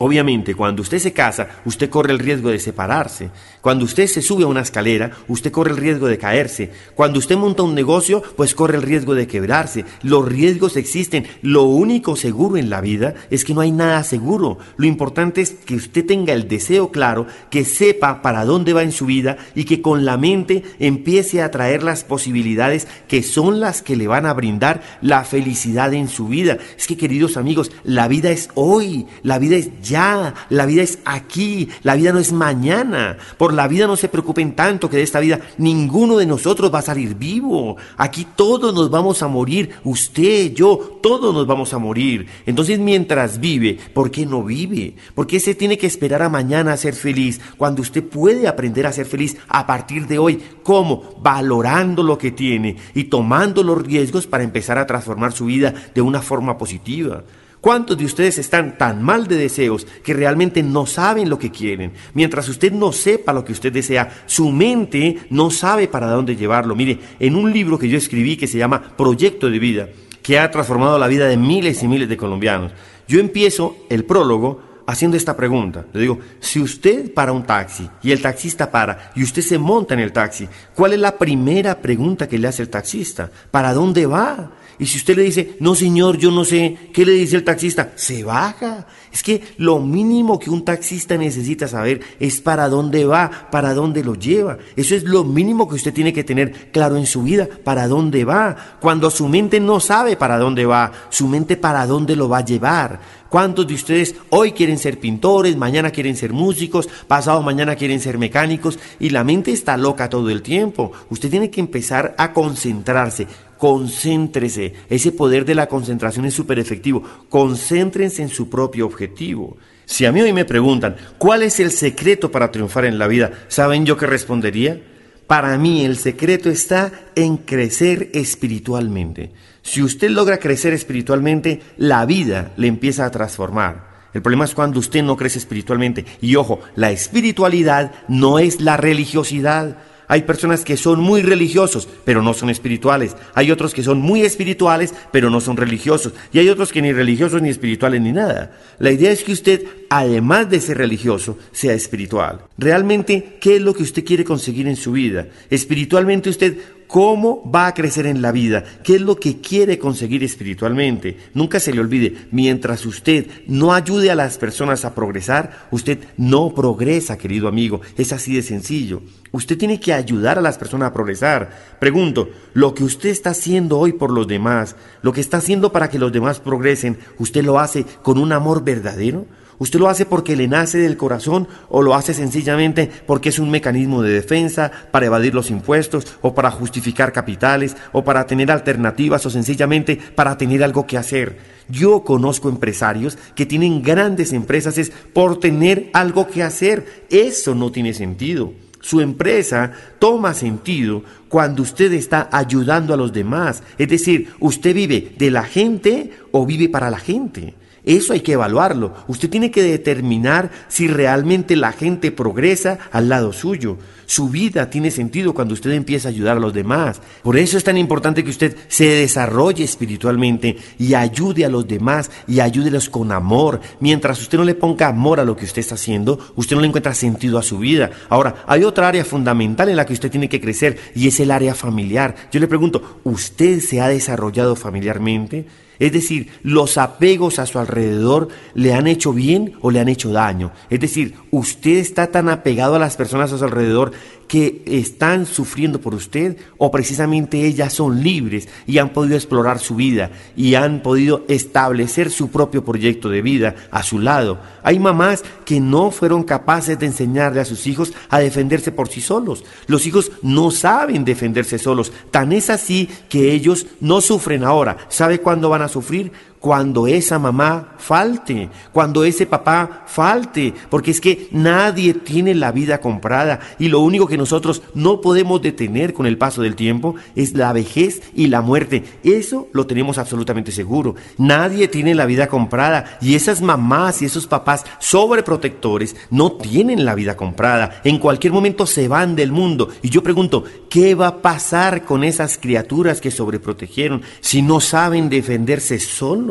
Obviamente, 0.00 0.54
cuando 0.54 0.82
usted 0.82 1.00
se 1.00 1.12
casa, 1.12 1.48
usted 1.64 1.90
corre 1.90 2.12
el 2.12 2.20
riesgo 2.20 2.50
de 2.50 2.60
separarse. 2.60 3.30
Cuando 3.60 3.84
usted 3.84 4.06
se 4.06 4.22
sube 4.22 4.44
a 4.44 4.46
una 4.46 4.60
escalera, 4.60 5.10
usted 5.26 5.50
corre 5.50 5.72
el 5.72 5.76
riesgo 5.76 6.06
de 6.06 6.18
caerse. 6.18 6.70
Cuando 6.94 7.18
usted 7.18 7.36
monta 7.36 7.64
un 7.64 7.74
negocio, 7.74 8.22
pues 8.36 8.54
corre 8.54 8.76
el 8.76 8.82
riesgo 8.82 9.16
de 9.16 9.26
quebrarse. 9.26 9.84
Los 10.02 10.24
riesgos 10.24 10.76
existen. 10.76 11.26
Lo 11.42 11.64
único 11.64 12.14
seguro 12.14 12.56
en 12.56 12.70
la 12.70 12.80
vida 12.80 13.14
es 13.30 13.44
que 13.44 13.54
no 13.54 13.60
hay 13.60 13.72
nada 13.72 14.04
seguro. 14.04 14.58
Lo 14.76 14.86
importante 14.86 15.40
es 15.40 15.50
que 15.50 15.74
usted 15.74 16.06
tenga 16.06 16.32
el 16.32 16.46
deseo 16.46 16.92
claro, 16.92 17.26
que 17.50 17.64
sepa 17.64 18.22
para 18.22 18.44
dónde 18.44 18.74
va 18.74 18.84
en 18.84 18.92
su 18.92 19.06
vida 19.06 19.36
y 19.56 19.64
que 19.64 19.82
con 19.82 20.04
la 20.04 20.16
mente 20.16 20.62
empiece 20.78 21.42
a 21.42 21.50
traer 21.50 21.82
las 21.82 22.04
posibilidades 22.04 22.86
que 23.08 23.24
son 23.24 23.58
las 23.58 23.82
que 23.82 23.96
le 23.96 24.06
van 24.06 24.26
a 24.26 24.34
brindar 24.34 24.80
la 25.02 25.24
felicidad 25.24 25.92
en 25.92 26.08
su 26.08 26.28
vida. 26.28 26.58
Es 26.76 26.86
que, 26.86 26.96
queridos 26.96 27.36
amigos, 27.36 27.72
la 27.82 28.06
vida 28.06 28.30
es 28.30 28.48
hoy, 28.54 29.08
la 29.24 29.40
vida 29.40 29.56
es 29.56 29.87
ya, 29.88 30.34
la 30.50 30.66
vida 30.66 30.82
es 30.82 30.98
aquí, 31.04 31.68
la 31.82 31.94
vida 31.94 32.12
no 32.12 32.18
es 32.18 32.32
mañana. 32.32 33.16
Por 33.36 33.52
la 33.52 33.68
vida 33.68 33.86
no 33.86 33.96
se 33.96 34.08
preocupen 34.08 34.54
tanto 34.54 34.88
que 34.88 34.98
de 34.98 35.02
esta 35.02 35.20
vida 35.20 35.40
ninguno 35.58 36.16
de 36.16 36.26
nosotros 36.26 36.72
va 36.72 36.80
a 36.80 36.82
salir 36.82 37.14
vivo. 37.14 37.76
Aquí 37.96 38.26
todos 38.36 38.74
nos 38.74 38.90
vamos 38.90 39.22
a 39.22 39.28
morir, 39.28 39.70
usted, 39.84 40.52
yo, 40.52 41.00
todos 41.02 41.34
nos 41.34 41.46
vamos 41.46 41.72
a 41.72 41.78
morir. 41.78 42.26
Entonces 42.46 42.78
mientras 42.78 43.40
vive, 43.40 43.78
¿por 43.92 44.10
qué 44.10 44.26
no 44.26 44.42
vive? 44.42 44.94
¿Por 45.14 45.26
qué 45.26 45.40
se 45.40 45.54
tiene 45.54 45.78
que 45.78 45.86
esperar 45.86 46.22
a 46.22 46.28
mañana 46.28 46.72
a 46.72 46.76
ser 46.76 46.94
feliz 46.94 47.40
cuando 47.56 47.82
usted 47.82 48.04
puede 48.04 48.46
aprender 48.46 48.86
a 48.86 48.92
ser 48.92 49.06
feliz 49.06 49.36
a 49.48 49.66
partir 49.66 50.06
de 50.06 50.18
hoy? 50.18 50.42
¿Cómo? 50.62 51.18
Valorando 51.22 52.02
lo 52.02 52.18
que 52.18 52.30
tiene 52.30 52.76
y 52.94 53.04
tomando 53.04 53.62
los 53.62 53.82
riesgos 53.82 54.26
para 54.26 54.44
empezar 54.44 54.78
a 54.78 54.86
transformar 54.86 55.32
su 55.32 55.46
vida 55.46 55.74
de 55.94 56.02
una 56.02 56.20
forma 56.20 56.58
positiva. 56.58 57.24
¿Cuántos 57.60 57.98
de 57.98 58.04
ustedes 58.04 58.38
están 58.38 58.78
tan 58.78 59.02
mal 59.02 59.26
de 59.26 59.36
deseos 59.36 59.86
que 60.04 60.14
realmente 60.14 60.62
no 60.62 60.86
saben 60.86 61.28
lo 61.28 61.38
que 61.38 61.50
quieren? 61.50 61.92
Mientras 62.14 62.48
usted 62.48 62.72
no 62.72 62.92
sepa 62.92 63.32
lo 63.32 63.44
que 63.44 63.52
usted 63.52 63.72
desea, 63.72 64.24
su 64.26 64.50
mente 64.50 65.18
no 65.30 65.50
sabe 65.50 65.88
para 65.88 66.08
dónde 66.08 66.36
llevarlo. 66.36 66.76
Mire, 66.76 66.98
en 67.18 67.34
un 67.34 67.52
libro 67.52 67.78
que 67.78 67.88
yo 67.88 67.98
escribí 67.98 68.36
que 68.36 68.46
se 68.46 68.58
llama 68.58 68.96
Proyecto 68.96 69.50
de 69.50 69.58
Vida, 69.58 69.88
que 70.22 70.38
ha 70.38 70.50
transformado 70.50 70.98
la 70.98 71.08
vida 71.08 71.26
de 71.26 71.36
miles 71.36 71.82
y 71.82 71.88
miles 71.88 72.08
de 72.08 72.16
colombianos, 72.16 72.72
yo 73.08 73.18
empiezo 73.18 73.76
el 73.88 74.04
prólogo 74.04 74.62
haciendo 74.86 75.16
esta 75.16 75.36
pregunta. 75.36 75.84
Le 75.92 76.00
digo, 76.00 76.18
si 76.40 76.60
usted 76.60 77.12
para 77.12 77.32
un 77.32 77.44
taxi 77.44 77.88
y 78.02 78.12
el 78.12 78.22
taxista 78.22 78.70
para 78.70 79.10
y 79.14 79.22
usted 79.22 79.42
se 79.42 79.58
monta 79.58 79.94
en 79.94 80.00
el 80.00 80.12
taxi, 80.12 80.48
¿cuál 80.74 80.92
es 80.94 81.00
la 81.00 81.18
primera 81.18 81.80
pregunta 81.80 82.28
que 82.28 82.38
le 82.38 82.48
hace 82.48 82.62
el 82.62 82.70
taxista? 82.70 83.30
¿Para 83.50 83.74
dónde 83.74 84.06
va? 84.06 84.50
Y 84.78 84.86
si 84.86 84.98
usted 84.98 85.16
le 85.16 85.22
dice, 85.22 85.56
no 85.60 85.74
señor, 85.74 86.18
yo 86.18 86.30
no 86.30 86.44
sé, 86.44 86.76
¿qué 86.92 87.04
le 87.04 87.12
dice 87.12 87.36
el 87.36 87.44
taxista? 87.44 87.92
Se 87.96 88.22
baja. 88.22 88.86
Es 89.12 89.22
que 89.22 89.42
lo 89.56 89.80
mínimo 89.80 90.38
que 90.38 90.50
un 90.50 90.64
taxista 90.64 91.16
necesita 91.16 91.66
saber 91.66 92.00
es 92.20 92.40
para 92.40 92.68
dónde 92.68 93.04
va, 93.04 93.48
para 93.50 93.74
dónde 93.74 94.04
lo 94.04 94.14
lleva. 94.14 94.58
Eso 94.76 94.94
es 94.94 95.02
lo 95.02 95.24
mínimo 95.24 95.68
que 95.68 95.74
usted 95.74 95.92
tiene 95.92 96.12
que 96.12 96.24
tener 96.24 96.70
claro 96.70 96.96
en 96.96 97.06
su 97.06 97.22
vida, 97.22 97.48
para 97.64 97.88
dónde 97.88 98.24
va. 98.24 98.56
Cuando 98.80 99.10
su 99.10 99.26
mente 99.28 99.58
no 99.58 99.80
sabe 99.80 100.16
para 100.16 100.38
dónde 100.38 100.66
va, 100.66 100.92
su 101.10 101.26
mente 101.26 101.56
para 101.56 101.86
dónde 101.86 102.14
lo 102.14 102.28
va 102.28 102.38
a 102.38 102.44
llevar. 102.44 103.00
¿Cuántos 103.28 103.66
de 103.66 103.74
ustedes 103.74 104.14
hoy 104.30 104.52
quieren 104.52 104.78
ser 104.78 104.98
pintores, 104.98 105.56
mañana 105.56 105.90
quieren 105.90 106.16
ser 106.16 106.32
músicos, 106.32 106.88
pasado 107.06 107.42
mañana 107.42 107.76
quieren 107.76 108.00
ser 108.00 108.16
mecánicos 108.16 108.78
y 108.98 109.10
la 109.10 109.22
mente 109.22 109.50
está 109.52 109.76
loca 109.76 110.08
todo 110.08 110.30
el 110.30 110.40
tiempo? 110.40 110.92
Usted 111.10 111.28
tiene 111.28 111.50
que 111.50 111.60
empezar 111.60 112.14
a 112.16 112.32
concentrarse 112.32 113.26
concéntrese. 113.58 114.72
Ese 114.88 115.12
poder 115.12 115.44
de 115.44 115.54
la 115.54 115.66
concentración 115.66 116.24
es 116.24 116.34
súper 116.34 116.58
efectivo. 116.58 117.02
Concéntrense 117.28 118.22
en 118.22 118.28
su 118.28 118.48
propio 118.48 118.86
objetivo. 118.86 119.56
Si 119.84 120.06
a 120.06 120.12
mí 120.12 120.20
hoy 120.20 120.32
me 120.32 120.44
preguntan, 120.44 120.96
¿cuál 121.18 121.42
es 121.42 121.60
el 121.60 121.70
secreto 121.70 122.30
para 122.30 122.50
triunfar 122.50 122.84
en 122.84 122.98
la 122.98 123.06
vida? 123.06 123.32
¿Saben 123.48 123.84
yo 123.84 123.96
qué 123.96 124.06
respondería? 124.06 124.80
Para 125.26 125.58
mí 125.58 125.84
el 125.84 125.96
secreto 125.96 126.48
está 126.48 126.92
en 127.14 127.36
crecer 127.36 128.10
espiritualmente. 128.14 129.32
Si 129.62 129.82
usted 129.82 130.10
logra 130.10 130.38
crecer 130.38 130.72
espiritualmente, 130.72 131.60
la 131.76 132.06
vida 132.06 132.52
le 132.56 132.68
empieza 132.68 133.04
a 133.04 133.10
transformar. 133.10 133.88
El 134.14 134.22
problema 134.22 134.46
es 134.46 134.54
cuando 134.54 134.78
usted 134.78 135.02
no 135.02 135.16
crece 135.16 135.38
espiritualmente. 135.38 136.06
Y 136.20 136.36
ojo, 136.36 136.60
la 136.76 136.90
espiritualidad 136.90 137.92
no 138.08 138.38
es 138.38 138.60
la 138.60 138.76
religiosidad. 138.76 139.76
Hay 140.08 140.22
personas 140.22 140.64
que 140.64 140.76
son 140.76 141.00
muy 141.00 141.22
religiosos, 141.22 141.88
pero 142.04 142.22
no 142.22 142.34
son 142.34 142.50
espirituales. 142.50 143.14
Hay 143.34 143.50
otros 143.50 143.74
que 143.74 143.82
son 143.82 144.00
muy 144.00 144.22
espirituales, 144.22 144.94
pero 145.12 145.30
no 145.30 145.40
son 145.40 145.56
religiosos. 145.56 146.14
Y 146.32 146.38
hay 146.38 146.48
otros 146.48 146.72
que 146.72 146.82
ni 146.82 146.92
religiosos, 146.92 147.42
ni 147.42 147.50
espirituales, 147.50 148.00
ni 148.00 148.12
nada. 148.12 148.52
La 148.78 148.90
idea 148.90 149.12
es 149.12 149.22
que 149.22 149.32
usted, 149.32 149.64
además 149.90 150.48
de 150.48 150.60
ser 150.60 150.78
religioso, 150.78 151.38
sea 151.52 151.74
espiritual. 151.74 152.40
Realmente, 152.56 153.36
¿qué 153.40 153.56
es 153.56 153.62
lo 153.62 153.74
que 153.74 153.82
usted 153.82 154.04
quiere 154.04 154.24
conseguir 154.24 154.66
en 154.66 154.76
su 154.76 154.92
vida? 154.92 155.26
Espiritualmente 155.50 156.30
usted 156.30 156.56
cómo 156.88 157.48
va 157.48 157.68
a 157.68 157.74
crecer 157.74 158.06
en 158.06 158.20
la 158.20 158.32
vida, 158.32 158.64
qué 158.82 158.96
es 158.96 159.00
lo 159.00 159.20
que 159.20 159.40
quiere 159.40 159.78
conseguir 159.78 160.24
espiritualmente. 160.24 161.16
Nunca 161.34 161.60
se 161.60 161.72
le 161.72 161.80
olvide, 161.80 162.26
mientras 162.32 162.84
usted 162.86 163.28
no 163.46 163.72
ayude 163.72 164.10
a 164.10 164.16
las 164.16 164.38
personas 164.38 164.84
a 164.84 164.94
progresar, 164.94 165.68
usted 165.70 165.98
no 166.16 166.52
progresa, 166.54 167.16
querido 167.16 167.46
amigo. 167.46 167.82
Es 167.96 168.12
así 168.12 168.34
de 168.34 168.42
sencillo. 168.42 169.02
Usted 169.30 169.58
tiene 169.58 169.78
que 169.78 169.92
ayudar 169.92 170.38
a 170.38 170.42
las 170.42 170.58
personas 170.58 170.88
a 170.88 170.92
progresar. 170.94 171.50
Pregunto, 171.78 172.30
¿lo 172.54 172.74
que 172.74 172.82
usted 172.82 173.10
está 173.10 173.30
haciendo 173.30 173.78
hoy 173.78 173.92
por 173.92 174.10
los 174.10 174.26
demás, 174.26 174.74
lo 175.02 175.12
que 175.12 175.20
está 175.20 175.36
haciendo 175.36 175.70
para 175.70 175.90
que 175.90 175.98
los 175.98 176.10
demás 176.10 176.40
progresen, 176.40 176.98
usted 177.18 177.44
lo 177.44 177.60
hace 177.60 177.84
con 178.02 178.18
un 178.18 178.32
amor 178.32 178.64
verdadero? 178.64 179.26
¿Usted 179.58 179.80
lo 179.80 179.88
hace 179.88 180.06
porque 180.06 180.36
le 180.36 180.46
nace 180.46 180.78
del 180.78 180.96
corazón 180.96 181.48
o 181.68 181.82
lo 181.82 181.94
hace 181.94 182.14
sencillamente 182.14 182.90
porque 183.06 183.30
es 183.30 183.40
un 183.40 183.50
mecanismo 183.50 184.02
de 184.02 184.12
defensa 184.12 184.70
para 184.92 185.06
evadir 185.06 185.34
los 185.34 185.50
impuestos 185.50 186.06
o 186.22 186.34
para 186.34 186.52
justificar 186.52 187.12
capitales 187.12 187.76
o 187.92 188.04
para 188.04 188.26
tener 188.26 188.52
alternativas 188.52 189.26
o 189.26 189.30
sencillamente 189.30 189.98
para 190.14 190.38
tener 190.38 190.62
algo 190.62 190.86
que 190.86 190.96
hacer? 190.96 191.38
Yo 191.68 192.04
conozco 192.04 192.48
empresarios 192.48 193.18
que 193.34 193.46
tienen 193.46 193.82
grandes 193.82 194.32
empresas 194.32 194.78
es 194.78 194.90
por 195.12 195.40
tener 195.40 195.90
algo 195.92 196.28
que 196.28 196.42
hacer. 196.42 197.04
Eso 197.10 197.54
no 197.54 197.72
tiene 197.72 197.94
sentido. 197.94 198.52
Su 198.80 199.00
empresa 199.00 199.72
toma 199.98 200.34
sentido 200.34 201.02
cuando 201.28 201.62
usted 201.62 201.92
está 201.92 202.28
ayudando 202.30 202.94
a 202.94 202.96
los 202.96 203.12
demás. 203.12 203.62
Es 203.76 203.88
decir, 203.88 204.28
usted 204.38 204.72
vive 204.72 205.14
de 205.18 205.30
la 205.32 205.42
gente 205.42 206.12
o 206.30 206.46
vive 206.46 206.68
para 206.68 206.90
la 206.90 206.98
gente. 206.98 207.54
Eso 207.88 208.12
hay 208.12 208.20
que 208.20 208.32
evaluarlo. 208.32 208.92
Usted 209.06 209.30
tiene 209.30 209.50
que 209.50 209.62
determinar 209.62 210.50
si 210.68 210.88
realmente 210.88 211.56
la 211.56 211.72
gente 211.72 212.12
progresa 212.12 212.78
al 212.92 213.08
lado 213.08 213.32
suyo. 213.32 213.78
Su 214.04 214.28
vida 214.28 214.68
tiene 214.68 214.90
sentido 214.90 215.32
cuando 215.32 215.54
usted 215.54 215.70
empieza 215.70 216.08
a 216.08 216.10
ayudar 216.10 216.36
a 216.36 216.40
los 216.40 216.52
demás. 216.52 217.00
Por 217.22 217.38
eso 217.38 217.56
es 217.56 217.64
tan 217.64 217.78
importante 217.78 218.22
que 218.22 218.28
usted 218.28 218.58
se 218.68 218.84
desarrolle 218.84 219.64
espiritualmente 219.64 220.58
y 220.78 220.92
ayude 220.92 221.46
a 221.46 221.48
los 221.48 221.66
demás 221.66 222.10
y 222.26 222.40
ayúdelos 222.40 222.90
con 222.90 223.10
amor. 223.10 223.58
Mientras 223.80 224.20
usted 224.20 224.36
no 224.36 224.44
le 224.44 224.54
ponga 224.54 224.88
amor 224.88 225.18
a 225.18 225.24
lo 225.24 225.34
que 225.34 225.46
usted 225.46 225.60
está 225.60 225.76
haciendo, 225.76 226.18
usted 226.36 226.56
no 226.56 226.60
le 226.60 226.68
encuentra 226.68 226.92
sentido 226.92 227.38
a 227.38 227.42
su 227.42 227.58
vida. 227.58 227.90
Ahora, 228.10 228.44
hay 228.46 228.64
otra 228.64 228.88
área 228.88 229.06
fundamental 229.06 229.70
en 229.70 229.76
la 229.76 229.86
que 229.86 229.94
usted 229.94 230.10
tiene 230.10 230.28
que 230.28 230.42
crecer 230.42 230.76
y 230.94 231.08
es 231.08 231.18
el 231.20 231.30
área 231.30 231.54
familiar. 231.54 232.14
Yo 232.30 232.38
le 232.38 232.48
pregunto, 232.48 233.00
¿usted 233.04 233.60
se 233.60 233.80
ha 233.80 233.88
desarrollado 233.88 234.56
familiarmente? 234.56 235.46
Es 235.78 235.92
decir, 235.92 236.28
los 236.42 236.76
apegos 236.76 237.38
a 237.38 237.46
su 237.46 237.58
alrededor 237.58 238.28
le 238.54 238.74
han 238.74 238.86
hecho 238.86 239.12
bien 239.12 239.54
o 239.60 239.70
le 239.70 239.80
han 239.80 239.88
hecho 239.88 240.10
daño. 240.10 240.52
Es 240.70 240.80
decir, 240.80 241.14
usted 241.30 241.76
está 241.76 242.08
tan 242.08 242.28
apegado 242.28 242.74
a 242.74 242.80
las 242.80 242.96
personas 242.96 243.32
a 243.32 243.38
su 243.38 243.44
alrededor 243.44 243.92
que 244.28 244.62
están 244.66 245.26
sufriendo 245.26 245.80
por 245.80 245.94
usted 245.94 246.36
o 246.58 246.70
precisamente 246.70 247.44
ellas 247.44 247.72
son 247.72 248.02
libres 248.02 248.48
y 248.66 248.78
han 248.78 248.90
podido 248.90 249.16
explorar 249.16 249.58
su 249.58 249.74
vida 249.74 250.10
y 250.36 250.54
han 250.54 250.82
podido 250.82 251.24
establecer 251.28 252.10
su 252.10 252.28
propio 252.30 252.64
proyecto 252.64 253.08
de 253.08 253.22
vida 253.22 253.56
a 253.70 253.82
su 253.82 253.98
lado. 253.98 254.38
Hay 254.62 254.78
mamás 254.78 255.24
que 255.44 255.60
no 255.60 255.90
fueron 255.90 256.22
capaces 256.24 256.78
de 256.78 256.86
enseñarle 256.86 257.40
a 257.40 257.46
sus 257.46 257.66
hijos 257.66 257.92
a 258.10 258.18
defenderse 258.18 258.70
por 258.70 258.88
sí 258.88 259.00
solos. 259.00 259.44
Los 259.66 259.86
hijos 259.86 260.12
no 260.22 260.50
saben 260.50 261.04
defenderse 261.04 261.58
solos. 261.58 261.90
Tan 262.10 262.32
es 262.32 262.50
así 262.50 262.88
que 263.08 263.32
ellos 263.32 263.66
no 263.80 264.00
sufren 264.02 264.44
ahora. 264.44 264.76
¿Sabe 264.88 265.20
cuándo 265.20 265.48
van 265.48 265.62
a 265.62 265.68
sufrir? 265.68 266.12
Cuando 266.40 266.86
esa 266.86 267.18
mamá 267.18 267.74
falte, 267.78 268.48
cuando 268.72 269.04
ese 269.04 269.26
papá 269.26 269.84
falte, 269.86 270.54
porque 270.70 270.90
es 270.90 271.00
que 271.00 271.28
nadie 271.32 271.94
tiene 271.94 272.34
la 272.34 272.52
vida 272.52 272.80
comprada 272.80 273.40
y 273.58 273.68
lo 273.68 273.80
único 273.80 274.06
que 274.06 274.16
nosotros 274.16 274.62
no 274.74 275.00
podemos 275.00 275.42
detener 275.42 275.94
con 275.94 276.06
el 276.06 276.18
paso 276.18 276.42
del 276.42 276.56
tiempo 276.56 276.94
es 277.16 277.34
la 277.34 277.52
vejez 277.52 278.02
y 278.14 278.28
la 278.28 278.40
muerte. 278.40 278.84
Eso 279.02 279.48
lo 279.52 279.66
tenemos 279.66 279.98
absolutamente 279.98 280.52
seguro. 280.52 280.94
Nadie 281.16 281.68
tiene 281.68 281.94
la 281.94 282.06
vida 282.06 282.28
comprada 282.28 282.98
y 283.00 283.14
esas 283.14 283.42
mamás 283.42 284.02
y 284.02 284.04
esos 284.04 284.26
papás 284.26 284.64
sobreprotectores 284.78 285.96
no 286.10 286.32
tienen 286.32 286.84
la 286.84 286.94
vida 286.94 287.16
comprada. 287.16 287.80
En 287.84 287.98
cualquier 287.98 288.32
momento 288.32 288.66
se 288.66 288.88
van 288.88 289.16
del 289.16 289.32
mundo 289.32 289.68
y 289.82 289.90
yo 289.90 290.02
pregunto, 290.02 290.44
¿qué 290.68 290.94
va 290.94 291.08
a 291.08 291.22
pasar 291.22 291.84
con 291.84 292.04
esas 292.04 292.38
criaturas 292.38 293.00
que 293.00 293.10
sobreprotegieron 293.10 294.02
si 294.20 294.42
no 294.42 294.60
saben 294.60 295.08
defenderse 295.08 295.78
solos? 295.80 296.27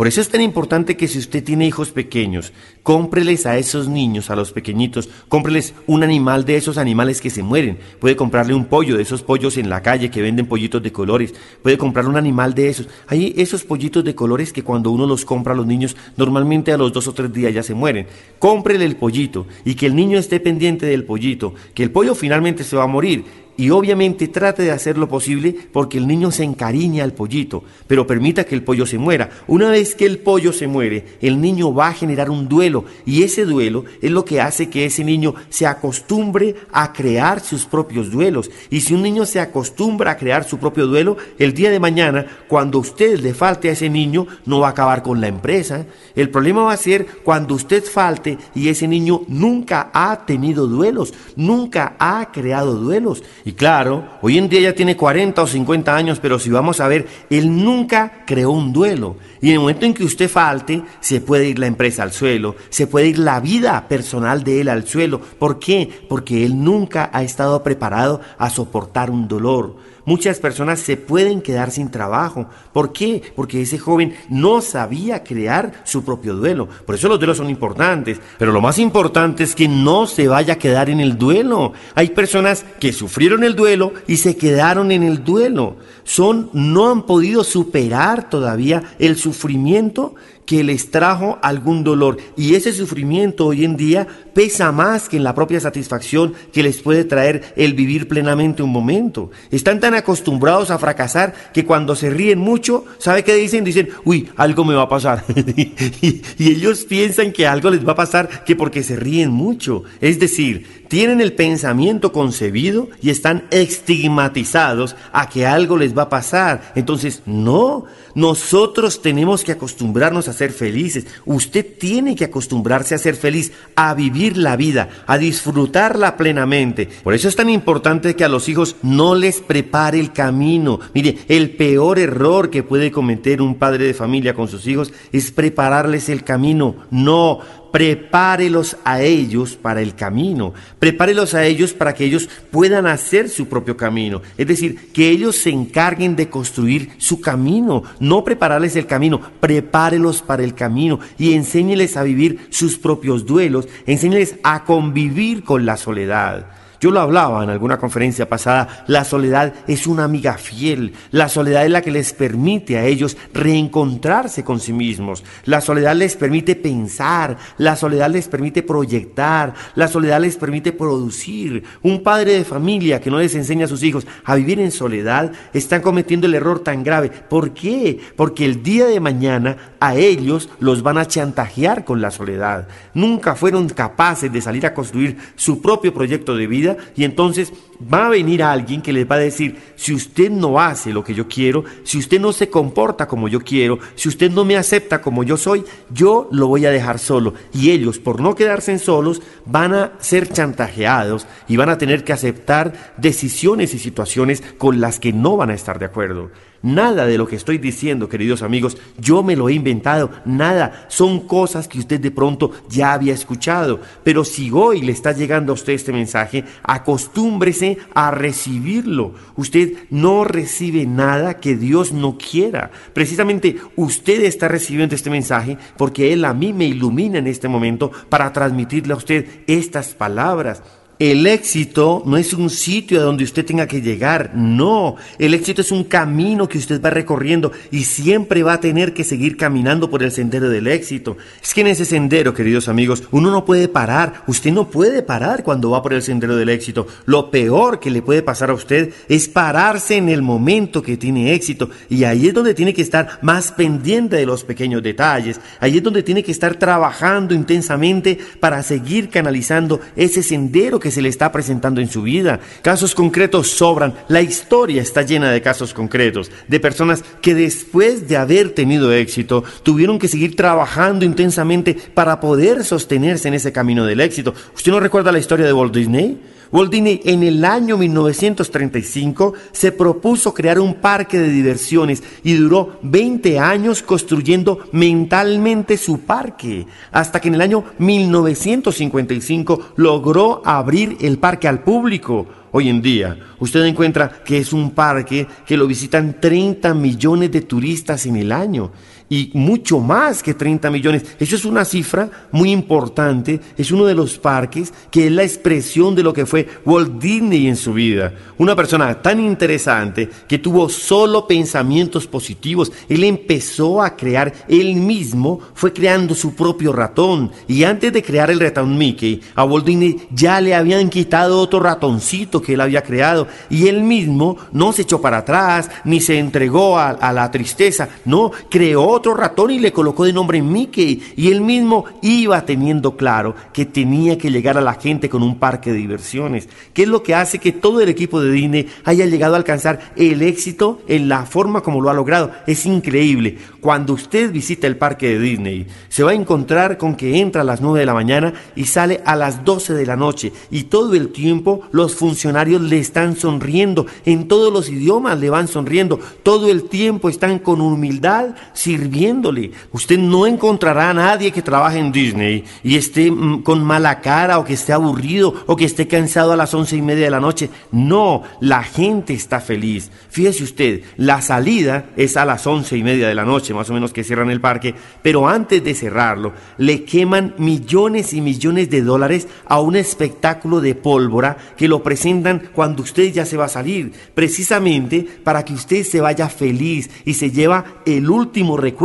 Por 0.00 0.08
eso 0.08 0.22
es 0.22 0.30
tan 0.30 0.40
importante 0.40 0.96
que 0.96 1.08
si 1.08 1.18
usted 1.18 1.44
tiene 1.44 1.66
hijos 1.66 1.90
pequeños, 1.90 2.54
cómpreles 2.82 3.44
a 3.44 3.58
esos 3.58 3.86
niños, 3.86 4.30
a 4.30 4.34
los 4.34 4.50
pequeñitos, 4.50 5.10
cómpreles 5.28 5.74
un 5.86 6.02
animal 6.02 6.46
de 6.46 6.56
esos 6.56 6.78
animales 6.78 7.20
que 7.20 7.28
se 7.28 7.42
mueren. 7.42 7.78
Puede 7.98 8.16
comprarle 8.16 8.54
un 8.54 8.64
pollo 8.64 8.96
de 8.96 9.02
esos 9.02 9.22
pollos 9.22 9.58
en 9.58 9.68
la 9.68 9.82
calle 9.82 10.10
que 10.10 10.22
venden 10.22 10.46
pollitos 10.46 10.82
de 10.82 10.90
colores. 10.90 11.34
Puede 11.62 11.76
comprarle 11.76 12.12
un 12.12 12.16
animal 12.16 12.54
de 12.54 12.70
esos. 12.70 12.88
Hay 13.08 13.34
esos 13.36 13.62
pollitos 13.62 14.02
de 14.02 14.14
colores 14.14 14.54
que 14.54 14.64
cuando 14.64 14.90
uno 14.90 15.06
los 15.06 15.26
compra 15.26 15.52
a 15.52 15.56
los 15.56 15.66
niños, 15.66 15.94
normalmente 16.16 16.72
a 16.72 16.78
los 16.78 16.94
dos 16.94 17.06
o 17.06 17.12
tres 17.12 17.30
días 17.30 17.52
ya 17.52 17.62
se 17.62 17.74
mueren. 17.74 18.06
Cómprele 18.38 18.86
el 18.86 18.96
pollito 18.96 19.46
y 19.66 19.74
que 19.74 19.84
el 19.84 19.94
niño 19.94 20.18
esté 20.18 20.40
pendiente 20.40 20.86
del 20.86 21.04
pollito, 21.04 21.52
que 21.74 21.82
el 21.82 21.90
pollo 21.90 22.14
finalmente 22.14 22.64
se 22.64 22.74
va 22.74 22.84
a 22.84 22.86
morir 22.86 23.24
y 23.60 23.68
obviamente 23.68 24.26
trate 24.26 24.62
de 24.62 24.70
hacer 24.70 24.96
lo 24.96 25.06
posible 25.06 25.54
porque 25.70 25.98
el 25.98 26.06
niño 26.06 26.30
se 26.30 26.44
encariña 26.44 27.04
al 27.04 27.12
pollito, 27.12 27.62
pero 27.86 28.06
permita 28.06 28.44
que 28.44 28.54
el 28.54 28.62
pollo 28.62 28.86
se 28.86 28.96
muera. 28.96 29.28
Una 29.48 29.68
vez 29.68 29.94
que 29.94 30.06
el 30.06 30.18
pollo 30.18 30.54
se 30.54 30.66
muere, 30.66 31.18
el 31.20 31.42
niño 31.42 31.74
va 31.74 31.88
a 31.88 31.92
generar 31.92 32.30
un 32.30 32.48
duelo 32.48 32.86
y 33.04 33.22
ese 33.22 33.44
duelo 33.44 33.84
es 34.00 34.10
lo 34.10 34.24
que 34.24 34.40
hace 34.40 34.70
que 34.70 34.86
ese 34.86 35.04
niño 35.04 35.34
se 35.50 35.66
acostumbre 35.66 36.54
a 36.72 36.94
crear 36.94 37.40
sus 37.40 37.66
propios 37.66 38.10
duelos. 38.10 38.50
Y 38.70 38.80
si 38.80 38.94
un 38.94 39.02
niño 39.02 39.26
se 39.26 39.40
acostumbra 39.40 40.12
a 40.12 40.16
crear 40.16 40.44
su 40.44 40.56
propio 40.56 40.86
duelo, 40.86 41.18
el 41.38 41.52
día 41.52 41.68
de 41.68 41.80
mañana, 41.80 42.24
cuando 42.48 42.78
usted 42.78 43.20
le 43.20 43.34
falte 43.34 43.68
a 43.68 43.72
ese 43.72 43.90
niño, 43.90 44.26
no 44.46 44.60
va 44.60 44.68
a 44.68 44.70
acabar 44.70 45.02
con 45.02 45.20
la 45.20 45.28
empresa. 45.28 45.84
El 46.16 46.30
problema 46.30 46.62
va 46.62 46.72
a 46.72 46.78
ser 46.78 47.06
cuando 47.24 47.56
usted 47.56 47.84
falte 47.84 48.38
y 48.54 48.70
ese 48.70 48.88
niño 48.88 49.20
nunca 49.28 49.90
ha 49.92 50.24
tenido 50.24 50.66
duelos, 50.66 51.12
nunca 51.36 51.94
ha 51.98 52.30
creado 52.32 52.76
duelos. 52.76 53.22
Claro, 53.52 54.04
hoy 54.22 54.38
en 54.38 54.48
día 54.48 54.60
ya 54.60 54.74
tiene 54.74 54.96
40 54.96 55.42
o 55.42 55.46
50 55.46 55.96
años, 55.96 56.18
pero 56.20 56.38
si 56.38 56.50
vamos 56.50 56.80
a 56.80 56.88
ver, 56.88 57.06
él 57.30 57.64
nunca 57.64 58.24
creó 58.26 58.50
un 58.50 58.72
duelo. 58.72 59.16
Y 59.40 59.48
en 59.48 59.54
el 59.54 59.60
momento 59.60 59.86
en 59.86 59.94
que 59.94 60.04
usted 60.04 60.28
falte, 60.28 60.82
se 61.00 61.20
puede 61.20 61.48
ir 61.48 61.58
la 61.58 61.66
empresa 61.66 62.02
al 62.02 62.12
suelo, 62.12 62.56
se 62.68 62.86
puede 62.86 63.08
ir 63.08 63.18
la 63.18 63.40
vida 63.40 63.88
personal 63.88 64.44
de 64.44 64.60
él 64.60 64.68
al 64.68 64.86
suelo. 64.86 65.20
¿Por 65.20 65.58
qué? 65.58 65.88
Porque 66.08 66.44
él 66.44 66.62
nunca 66.62 67.10
ha 67.12 67.22
estado 67.22 67.62
preparado 67.62 68.20
a 68.38 68.50
soportar 68.50 69.10
un 69.10 69.26
dolor. 69.26 69.76
Muchas 70.10 70.40
personas 70.40 70.80
se 70.80 70.96
pueden 70.96 71.40
quedar 71.40 71.70
sin 71.70 71.88
trabajo. 71.88 72.48
¿Por 72.72 72.92
qué? 72.92 73.22
Porque 73.36 73.62
ese 73.62 73.78
joven 73.78 74.16
no 74.28 74.60
sabía 74.60 75.22
crear 75.22 75.84
su 75.84 76.04
propio 76.04 76.34
duelo. 76.34 76.66
Por 76.84 76.96
eso 76.96 77.08
los 77.08 77.20
duelos 77.20 77.36
son 77.36 77.48
importantes. 77.48 78.18
Pero 78.36 78.50
lo 78.50 78.60
más 78.60 78.80
importante 78.80 79.44
es 79.44 79.54
que 79.54 79.68
no 79.68 80.08
se 80.08 80.26
vaya 80.26 80.54
a 80.54 80.58
quedar 80.58 80.90
en 80.90 80.98
el 80.98 81.16
duelo. 81.16 81.74
Hay 81.94 82.08
personas 82.08 82.66
que 82.80 82.92
sufrieron 82.92 83.44
el 83.44 83.54
duelo 83.54 83.92
y 84.08 84.16
se 84.16 84.36
quedaron 84.36 84.90
en 84.90 85.04
el 85.04 85.22
duelo. 85.22 85.76
Son, 86.02 86.50
no 86.54 86.90
han 86.90 87.06
podido 87.06 87.44
superar 87.44 88.28
todavía 88.28 88.82
el 88.98 89.14
sufrimiento 89.14 90.16
que 90.46 90.64
les 90.64 90.90
trajo 90.90 91.38
algún 91.42 91.84
dolor. 91.84 92.18
Y 92.36 92.54
ese 92.54 92.72
sufrimiento 92.72 93.46
hoy 93.46 93.64
en 93.64 93.76
día 93.76 94.06
pesa 94.34 94.72
más 94.72 95.08
que 95.08 95.16
en 95.16 95.24
la 95.24 95.34
propia 95.34 95.60
satisfacción 95.60 96.34
que 96.52 96.62
les 96.62 96.80
puede 96.80 97.04
traer 97.04 97.54
el 97.56 97.74
vivir 97.74 98.08
plenamente 98.08 98.62
un 98.62 98.70
momento. 98.70 99.30
Están 99.50 99.80
tan 99.80 99.94
acostumbrados 99.94 100.70
a 100.70 100.78
fracasar 100.78 101.34
que 101.52 101.64
cuando 101.64 101.94
se 101.94 102.10
ríen 102.10 102.38
mucho, 102.38 102.84
¿sabe 102.98 103.22
qué 103.22 103.34
dicen? 103.34 103.64
Dicen, 103.64 103.90
uy, 104.04 104.28
algo 104.36 104.64
me 104.64 104.74
va 104.74 104.82
a 104.82 104.88
pasar. 104.88 105.24
y, 105.36 106.22
y 106.38 106.50
ellos 106.50 106.84
piensan 106.84 107.32
que 107.32 107.46
algo 107.46 107.70
les 107.70 107.86
va 107.86 107.92
a 107.92 107.96
pasar 107.96 108.44
que 108.44 108.56
porque 108.56 108.82
se 108.82 108.96
ríen 108.96 109.30
mucho. 109.30 109.84
Es 110.00 110.18
decir, 110.18 110.79
tienen 110.90 111.20
el 111.20 111.34
pensamiento 111.34 112.10
concebido 112.10 112.88
y 113.00 113.10
están 113.10 113.44
estigmatizados 113.52 114.96
a 115.12 115.28
que 115.28 115.46
algo 115.46 115.78
les 115.78 115.96
va 115.96 116.02
a 116.02 116.08
pasar. 116.08 116.72
Entonces, 116.74 117.22
no, 117.26 117.84
nosotros 118.16 119.00
tenemos 119.00 119.44
que 119.44 119.52
acostumbrarnos 119.52 120.26
a 120.26 120.32
ser 120.32 120.50
felices. 120.50 121.06
Usted 121.24 121.64
tiene 121.78 122.16
que 122.16 122.24
acostumbrarse 122.24 122.96
a 122.96 122.98
ser 122.98 123.14
feliz, 123.14 123.52
a 123.76 123.94
vivir 123.94 124.36
la 124.36 124.56
vida, 124.56 124.88
a 125.06 125.16
disfrutarla 125.16 126.16
plenamente. 126.16 126.88
Por 127.04 127.14
eso 127.14 127.28
es 127.28 127.36
tan 127.36 127.50
importante 127.50 128.16
que 128.16 128.24
a 128.24 128.28
los 128.28 128.48
hijos 128.48 128.74
no 128.82 129.14
les 129.14 129.40
prepare 129.40 130.00
el 130.00 130.12
camino. 130.12 130.80
Mire, 130.92 131.18
el 131.28 131.50
peor 131.50 132.00
error 132.00 132.50
que 132.50 132.64
puede 132.64 132.90
cometer 132.90 133.42
un 133.42 133.54
padre 133.54 133.84
de 133.84 133.94
familia 133.94 134.34
con 134.34 134.48
sus 134.48 134.66
hijos 134.66 134.92
es 135.12 135.30
prepararles 135.30 136.08
el 136.08 136.24
camino. 136.24 136.74
No, 136.90 137.38
prepárelos 137.72 138.76
a 138.84 139.02
ellos 139.02 139.56
para 139.56 139.80
el 139.80 139.94
camino, 139.94 140.54
prepárelos 140.78 141.34
a 141.34 141.44
ellos 141.44 141.72
para 141.72 141.94
que 141.94 142.04
ellos 142.04 142.28
puedan 142.50 142.86
hacer 142.86 143.28
su 143.28 143.48
propio 143.48 143.76
camino, 143.76 144.22
es 144.36 144.46
decir, 144.46 144.92
que 144.92 145.10
ellos 145.10 145.36
se 145.36 145.50
encarguen 145.50 146.16
de 146.16 146.28
construir 146.28 146.90
su 146.98 147.20
camino, 147.20 147.82
no 147.98 148.24
prepararles 148.24 148.76
el 148.76 148.86
camino, 148.86 149.20
prepárelos 149.40 150.22
para 150.22 150.42
el 150.42 150.54
camino 150.54 151.00
y 151.18 151.34
enséñeles 151.34 151.96
a 151.96 152.02
vivir 152.02 152.46
sus 152.50 152.78
propios 152.78 153.26
duelos, 153.26 153.68
enséñeles 153.86 154.36
a 154.42 154.64
convivir 154.64 155.44
con 155.44 155.66
la 155.66 155.76
soledad. 155.76 156.59
Yo 156.80 156.90
lo 156.90 157.00
hablaba 157.00 157.44
en 157.44 157.50
alguna 157.50 157.76
conferencia 157.76 158.26
pasada, 158.26 158.84
la 158.86 159.04
soledad 159.04 159.52
es 159.68 159.86
una 159.86 160.04
amiga 160.04 160.38
fiel, 160.38 160.94
la 161.10 161.28
soledad 161.28 161.66
es 161.66 161.70
la 161.70 161.82
que 161.82 161.90
les 161.90 162.14
permite 162.14 162.78
a 162.78 162.86
ellos 162.86 163.18
reencontrarse 163.34 164.44
con 164.44 164.60
sí 164.60 164.72
mismos, 164.72 165.22
la 165.44 165.60
soledad 165.60 165.94
les 165.94 166.16
permite 166.16 166.56
pensar, 166.56 167.36
la 167.58 167.76
soledad 167.76 168.08
les 168.08 168.28
permite 168.28 168.62
proyectar, 168.62 169.52
la 169.74 169.88
soledad 169.88 170.22
les 170.22 170.38
permite 170.38 170.72
producir. 170.72 171.64
Un 171.82 172.02
padre 172.02 172.32
de 172.32 172.44
familia 172.44 172.98
que 172.98 173.10
no 173.10 173.18
les 173.18 173.34
enseña 173.34 173.66
a 173.66 173.68
sus 173.68 173.82
hijos 173.82 174.06
a 174.24 174.34
vivir 174.36 174.58
en 174.58 174.70
soledad 174.70 175.32
está 175.52 175.82
cometiendo 175.82 176.26
el 176.28 176.34
error 176.34 176.60
tan 176.60 176.82
grave. 176.82 177.10
¿Por 177.10 177.52
qué? 177.52 178.00
Porque 178.16 178.46
el 178.46 178.62
día 178.62 178.86
de 178.86 179.00
mañana 179.00 179.74
a 179.80 179.96
ellos 179.96 180.48
los 180.60 180.82
van 180.82 180.96
a 180.96 181.06
chantajear 181.06 181.84
con 181.84 182.00
la 182.00 182.10
soledad. 182.10 182.68
Nunca 182.94 183.34
fueron 183.34 183.68
capaces 183.68 184.32
de 184.32 184.40
salir 184.40 184.64
a 184.64 184.72
construir 184.72 185.18
su 185.36 185.60
propio 185.60 185.92
proyecto 185.92 186.34
de 186.34 186.46
vida 186.46 186.69
y 186.96 187.04
entonces 187.04 187.52
va 187.80 188.06
a 188.06 188.10
venir 188.10 188.42
alguien 188.42 188.82
que 188.82 188.92
les 188.92 189.08
va 189.08 189.16
a 189.16 189.20
decir, 189.20 189.56
si 189.76 189.94
usted 189.94 190.30
no 190.30 190.60
hace 190.60 190.92
lo 190.92 191.02
que 191.02 191.14
yo 191.14 191.26
quiero, 191.28 191.64
si 191.84 191.98
usted 191.98 192.20
no 192.20 192.32
se 192.32 192.50
comporta 192.50 193.06
como 193.06 193.28
yo 193.28 193.40
quiero, 193.40 193.78
si 193.94 194.08
usted 194.08 194.30
no 194.30 194.44
me 194.44 194.56
acepta 194.56 195.00
como 195.00 195.24
yo 195.24 195.36
soy, 195.36 195.64
yo 195.90 196.28
lo 196.30 196.48
voy 196.48 196.66
a 196.66 196.70
dejar 196.70 196.98
solo. 196.98 197.34
Y 197.52 197.70
ellos, 197.70 197.98
por 197.98 198.20
no 198.20 198.34
quedarse 198.34 198.78
solos, 198.78 199.22
van 199.46 199.74
a 199.74 199.92
ser 199.98 200.28
chantajeados 200.28 201.26
y 201.48 201.56
van 201.56 201.70
a 201.70 201.78
tener 201.78 202.04
que 202.04 202.12
aceptar 202.12 202.94
decisiones 202.96 203.74
y 203.74 203.78
situaciones 203.78 204.42
con 204.58 204.80
las 204.80 205.00
que 205.00 205.12
no 205.12 205.36
van 205.36 205.50
a 205.50 205.54
estar 205.54 205.78
de 205.78 205.86
acuerdo. 205.86 206.30
Nada 206.62 207.06
de 207.06 207.16
lo 207.16 207.26
que 207.26 207.36
estoy 207.36 207.56
diciendo, 207.56 208.10
queridos 208.10 208.42
amigos, 208.42 208.76
yo 208.98 209.22
me 209.22 209.34
lo 209.34 209.48
he 209.48 209.54
inventado, 209.54 210.10
nada. 210.26 210.84
Son 210.88 211.20
cosas 211.20 211.66
que 211.66 211.78
usted 211.78 211.98
de 212.00 212.10
pronto 212.10 212.50
ya 212.68 212.92
había 212.92 213.14
escuchado. 213.14 213.80
Pero 214.04 214.24
si 214.24 214.50
hoy 214.50 214.82
le 214.82 214.92
está 214.92 215.12
llegando 215.12 215.52
a 215.52 215.54
usted 215.54 215.72
este 215.72 215.90
mensaje, 215.90 216.44
acostúmbrese 216.62 217.69
a 217.94 218.10
recibirlo. 218.10 219.14
Usted 219.36 219.72
no 219.90 220.24
recibe 220.24 220.86
nada 220.86 221.38
que 221.40 221.56
Dios 221.56 221.92
no 221.92 222.18
quiera. 222.18 222.70
Precisamente 222.92 223.56
usted 223.76 224.22
está 224.22 224.48
recibiendo 224.48 224.94
este 224.94 225.10
mensaje 225.10 225.58
porque 225.76 226.12
Él 226.12 226.24
a 226.24 226.34
mí 226.34 226.52
me 226.52 226.66
ilumina 226.66 227.18
en 227.18 227.26
este 227.26 227.48
momento 227.48 227.90
para 228.08 228.32
transmitirle 228.32 228.94
a 228.94 228.96
usted 228.96 229.26
estas 229.46 229.94
palabras. 229.94 230.62
El 231.00 231.26
éxito 231.26 232.02
no 232.04 232.18
es 232.18 232.34
un 232.34 232.50
sitio 232.50 233.00
a 233.00 233.04
donde 233.04 233.24
usted 233.24 233.46
tenga 233.46 233.66
que 233.66 233.80
llegar, 233.80 234.32
no. 234.34 234.96
El 235.18 235.32
éxito 235.32 235.62
es 235.62 235.72
un 235.72 235.84
camino 235.84 236.46
que 236.46 236.58
usted 236.58 236.78
va 236.78 236.90
recorriendo 236.90 237.52
y 237.70 237.84
siempre 237.84 238.42
va 238.42 238.52
a 238.52 238.60
tener 238.60 238.92
que 238.92 239.02
seguir 239.02 239.38
caminando 239.38 239.88
por 239.88 240.02
el 240.02 240.12
sendero 240.12 240.50
del 240.50 240.66
éxito. 240.66 241.16
Es 241.42 241.54
que 241.54 241.62
en 241.62 241.68
ese 241.68 241.86
sendero, 241.86 242.34
queridos 242.34 242.68
amigos, 242.68 243.04
uno 243.12 243.30
no 243.30 243.46
puede 243.46 243.66
parar. 243.66 244.24
Usted 244.26 244.52
no 244.52 244.68
puede 244.68 245.02
parar 245.02 245.42
cuando 245.42 245.70
va 245.70 245.82
por 245.82 245.94
el 245.94 246.02
sendero 246.02 246.36
del 246.36 246.50
éxito. 246.50 246.86
Lo 247.06 247.30
peor 247.30 247.80
que 247.80 247.90
le 247.90 248.02
puede 248.02 248.22
pasar 248.22 248.50
a 248.50 248.54
usted 248.54 248.92
es 249.08 249.26
pararse 249.26 249.96
en 249.96 250.10
el 250.10 250.20
momento 250.20 250.82
que 250.82 250.98
tiene 250.98 251.32
éxito. 251.32 251.70
Y 251.88 252.04
ahí 252.04 252.28
es 252.28 252.34
donde 252.34 252.52
tiene 252.52 252.74
que 252.74 252.82
estar 252.82 253.20
más 253.22 253.52
pendiente 253.52 254.16
de 254.16 254.26
los 254.26 254.44
pequeños 254.44 254.82
detalles. 254.82 255.40
Ahí 255.60 255.78
es 255.78 255.82
donde 255.82 256.02
tiene 256.02 256.22
que 256.22 256.32
estar 256.32 256.56
trabajando 256.56 257.32
intensamente 257.32 258.18
para 258.38 258.62
seguir 258.62 259.08
canalizando 259.08 259.80
ese 259.96 260.22
sendero 260.22 260.78
que 260.78 260.89
se 260.90 261.02
le 261.02 261.08
está 261.08 261.32
presentando 261.32 261.80
en 261.80 261.88
su 261.88 262.02
vida. 262.02 262.40
Casos 262.62 262.94
concretos 262.94 263.50
sobran. 263.50 263.94
La 264.08 264.22
historia 264.22 264.82
está 264.82 265.02
llena 265.02 265.30
de 265.30 265.42
casos 265.42 265.74
concretos, 265.74 266.30
de 266.48 266.60
personas 266.60 267.04
que 267.20 267.34
después 267.34 268.08
de 268.08 268.16
haber 268.16 268.50
tenido 268.50 268.92
éxito, 268.92 269.44
tuvieron 269.62 269.98
que 269.98 270.08
seguir 270.08 270.36
trabajando 270.36 271.04
intensamente 271.04 271.74
para 271.74 272.20
poder 272.20 272.64
sostenerse 272.64 273.28
en 273.28 273.34
ese 273.34 273.52
camino 273.52 273.84
del 273.84 274.00
éxito. 274.00 274.34
¿Usted 274.54 274.72
no 274.72 274.80
recuerda 274.80 275.12
la 275.12 275.18
historia 275.18 275.46
de 275.46 275.52
Walt 275.52 275.74
Disney? 275.74 276.18
Walt 276.52 276.74
en 276.74 277.22
el 277.22 277.44
año 277.44 277.78
1935 277.78 279.34
se 279.52 279.70
propuso 279.70 280.34
crear 280.34 280.58
un 280.58 280.74
parque 280.74 281.20
de 281.20 281.28
diversiones 281.28 282.02
y 282.24 282.34
duró 282.34 282.80
20 282.82 283.38
años 283.38 283.82
construyendo 283.82 284.58
mentalmente 284.72 285.76
su 285.76 286.00
parque, 286.00 286.66
hasta 286.90 287.20
que 287.20 287.28
en 287.28 287.34
el 287.34 287.40
año 287.40 287.64
1955 287.78 289.74
logró 289.76 290.42
abrir 290.44 290.96
el 291.00 291.18
parque 291.18 291.46
al 291.46 291.62
público. 291.62 292.26
Hoy 292.52 292.68
en 292.68 292.82
día, 292.82 293.16
usted 293.38 293.64
encuentra 293.64 294.10
que 294.24 294.38
es 294.38 294.52
un 294.52 294.72
parque 294.72 295.28
que 295.46 295.56
lo 295.56 295.68
visitan 295.68 296.20
30 296.20 296.74
millones 296.74 297.30
de 297.30 297.42
turistas 297.42 298.06
en 298.06 298.16
el 298.16 298.32
año. 298.32 298.72
Y 299.10 299.32
mucho 299.34 299.80
más 299.80 300.22
que 300.22 300.34
30 300.34 300.70
millones. 300.70 301.04
Eso 301.18 301.34
es 301.34 301.44
una 301.44 301.64
cifra 301.64 302.08
muy 302.30 302.52
importante, 302.52 303.40
es 303.58 303.72
uno 303.72 303.84
de 303.84 303.94
los 303.94 304.16
parques 304.16 304.72
que 304.90 305.06
es 305.06 305.12
la 305.12 305.24
expresión 305.24 305.96
de 305.96 306.04
lo 306.04 306.12
que 306.12 306.24
fue 306.24 306.48
Walt 306.64 307.02
Disney 307.02 307.48
en 307.48 307.56
su 307.56 307.74
vida. 307.74 308.14
Una 308.38 308.54
persona 308.54 309.02
tan 309.02 309.18
interesante 309.20 310.08
que 310.28 310.38
tuvo 310.38 310.68
solo 310.68 311.26
pensamientos 311.26 312.06
positivos. 312.06 312.70
Él 312.88 313.02
empezó 313.02 313.82
a 313.82 313.96
crear, 313.96 314.32
él 314.48 314.76
mismo 314.76 315.40
fue 315.54 315.72
creando 315.72 316.14
su 316.14 316.34
propio 316.34 316.72
ratón. 316.72 317.32
Y 317.48 317.64
antes 317.64 317.92
de 317.92 318.04
crear 318.04 318.30
el 318.30 318.38
ratón 318.38 318.78
Mickey, 318.78 319.20
a 319.34 319.44
Walt 319.44 319.66
Disney 319.66 320.08
ya 320.12 320.40
le 320.40 320.54
habían 320.54 320.88
quitado 320.88 321.40
otro 321.40 321.58
ratoncito 321.58 322.40
que 322.40 322.54
él 322.54 322.60
había 322.60 322.82
creado. 322.82 323.26
Y 323.50 323.66
él 323.66 323.82
mismo 323.82 324.36
no 324.52 324.72
se 324.72 324.82
echó 324.82 325.00
para 325.00 325.18
atrás, 325.18 325.68
ni 325.84 326.00
se 326.00 326.16
entregó 326.16 326.78
a, 326.78 326.90
a 326.90 327.12
la 327.12 327.28
tristeza. 327.32 327.88
No, 328.04 328.30
creó 328.48 328.99
otro 329.00 329.14
ratón 329.14 329.50
y 329.50 329.58
le 329.58 329.72
colocó 329.72 330.04
de 330.04 330.12
nombre 330.12 330.42
Mickey. 330.42 331.02
Y 331.16 331.28
él 331.28 331.40
mismo 331.40 331.86
iba 332.02 332.44
teniendo 332.44 332.96
claro 332.96 333.34
que 333.52 333.64
tenía 333.64 334.18
que 334.18 334.30
llegar 334.30 334.58
a 334.58 334.60
la 334.60 334.74
gente 334.74 335.08
con 335.08 335.22
un 335.22 335.38
parque 335.38 335.72
de 335.72 335.78
diversiones. 335.78 336.48
¿Qué 336.74 336.82
es 336.82 336.88
lo 336.88 337.02
que 337.02 337.14
hace 337.14 337.38
que 337.38 337.52
todo 337.52 337.80
el 337.80 337.88
equipo 337.88 338.20
de 338.20 338.30
Disney 338.30 338.68
haya 338.84 339.06
llegado 339.06 339.34
a 339.34 339.38
alcanzar 339.38 339.92
el 339.96 340.20
éxito 340.22 340.82
en 340.86 341.08
la 341.08 341.24
forma 341.24 341.62
como 341.62 341.80
lo 341.80 341.88
ha 341.88 341.94
logrado? 341.94 342.30
Es 342.46 342.66
increíble. 342.66 343.38
Cuando 343.60 343.94
usted 343.94 344.30
visita 344.30 344.66
el 344.66 344.76
parque 344.76 345.08
de 345.08 345.18
Disney, 345.18 345.66
se 345.88 346.02
va 346.02 346.10
a 346.10 346.14
encontrar 346.14 346.76
con 346.76 346.94
que 346.94 347.18
entra 347.18 347.40
a 347.40 347.44
las 347.44 347.62
9 347.62 347.80
de 347.80 347.86
la 347.86 347.94
mañana 347.94 348.34
y 348.54 348.64
sale 348.64 349.00
a 349.06 349.16
las 349.16 349.44
12 349.44 349.72
de 349.72 349.86
la 349.86 349.96
noche. 349.96 350.32
Y 350.50 350.64
todo 350.64 350.94
el 350.94 351.08
tiempo 351.08 351.62
los 351.72 351.94
funcionarios 351.94 352.60
le 352.60 352.78
están 352.78 353.16
sonriendo. 353.16 353.86
En 354.04 354.28
todos 354.28 354.52
los 354.52 354.68
idiomas 354.68 355.18
le 355.18 355.30
van 355.30 355.48
sonriendo. 355.48 355.98
Todo 356.22 356.50
el 356.50 356.64
tiempo 356.64 357.08
están 357.08 357.38
con 357.38 357.62
humildad 357.62 358.34
sirviendo 358.52 358.89
viéndole. 358.90 359.52
Usted 359.72 359.98
no 359.98 360.26
encontrará 360.26 360.90
a 360.90 360.94
nadie 360.94 361.32
que 361.32 361.42
trabaje 361.42 361.78
en 361.78 361.92
Disney 361.92 362.44
y 362.62 362.76
esté 362.76 363.10
mm, 363.10 363.42
con 363.42 363.62
mala 363.64 364.00
cara 364.00 364.38
o 364.38 364.44
que 364.44 364.54
esté 364.54 364.72
aburrido 364.72 365.34
o 365.46 365.56
que 365.56 365.64
esté 365.64 365.86
cansado 365.86 366.32
a 366.32 366.36
las 366.36 366.52
once 366.52 366.76
y 366.76 366.82
media 366.82 367.04
de 367.04 367.10
la 367.10 367.20
noche. 367.20 367.50
No, 367.70 368.22
la 368.40 368.62
gente 368.62 369.14
está 369.14 369.40
feliz. 369.40 369.90
Fíjese 370.10 370.42
usted, 370.42 370.82
la 370.96 371.22
salida 371.22 371.86
es 371.96 372.16
a 372.16 372.24
las 372.24 372.46
once 372.46 372.76
y 372.76 372.82
media 372.82 373.08
de 373.08 373.14
la 373.14 373.24
noche, 373.24 373.54
más 373.54 373.70
o 373.70 373.74
menos 373.74 373.92
que 373.92 374.04
cierran 374.04 374.30
el 374.30 374.40
parque, 374.40 374.74
pero 375.02 375.28
antes 375.28 375.62
de 375.62 375.74
cerrarlo, 375.74 376.32
le 376.58 376.84
queman 376.84 377.34
millones 377.38 378.12
y 378.12 378.20
millones 378.20 378.70
de 378.70 378.82
dólares 378.82 379.28
a 379.46 379.60
un 379.60 379.76
espectáculo 379.76 380.60
de 380.60 380.74
pólvora 380.74 381.36
que 381.56 381.68
lo 381.68 381.82
presentan 381.82 382.50
cuando 382.52 382.82
usted 382.82 383.12
ya 383.12 383.24
se 383.24 383.36
va 383.36 383.44
a 383.44 383.48
salir, 383.48 383.92
precisamente 384.14 385.06
para 385.22 385.44
que 385.44 385.54
usted 385.54 385.84
se 385.84 386.00
vaya 386.00 386.28
feliz 386.28 386.90
y 387.04 387.14
se 387.14 387.30
lleva 387.30 387.64
el 387.86 388.10
último 388.10 388.56
recuerdo 388.56 388.79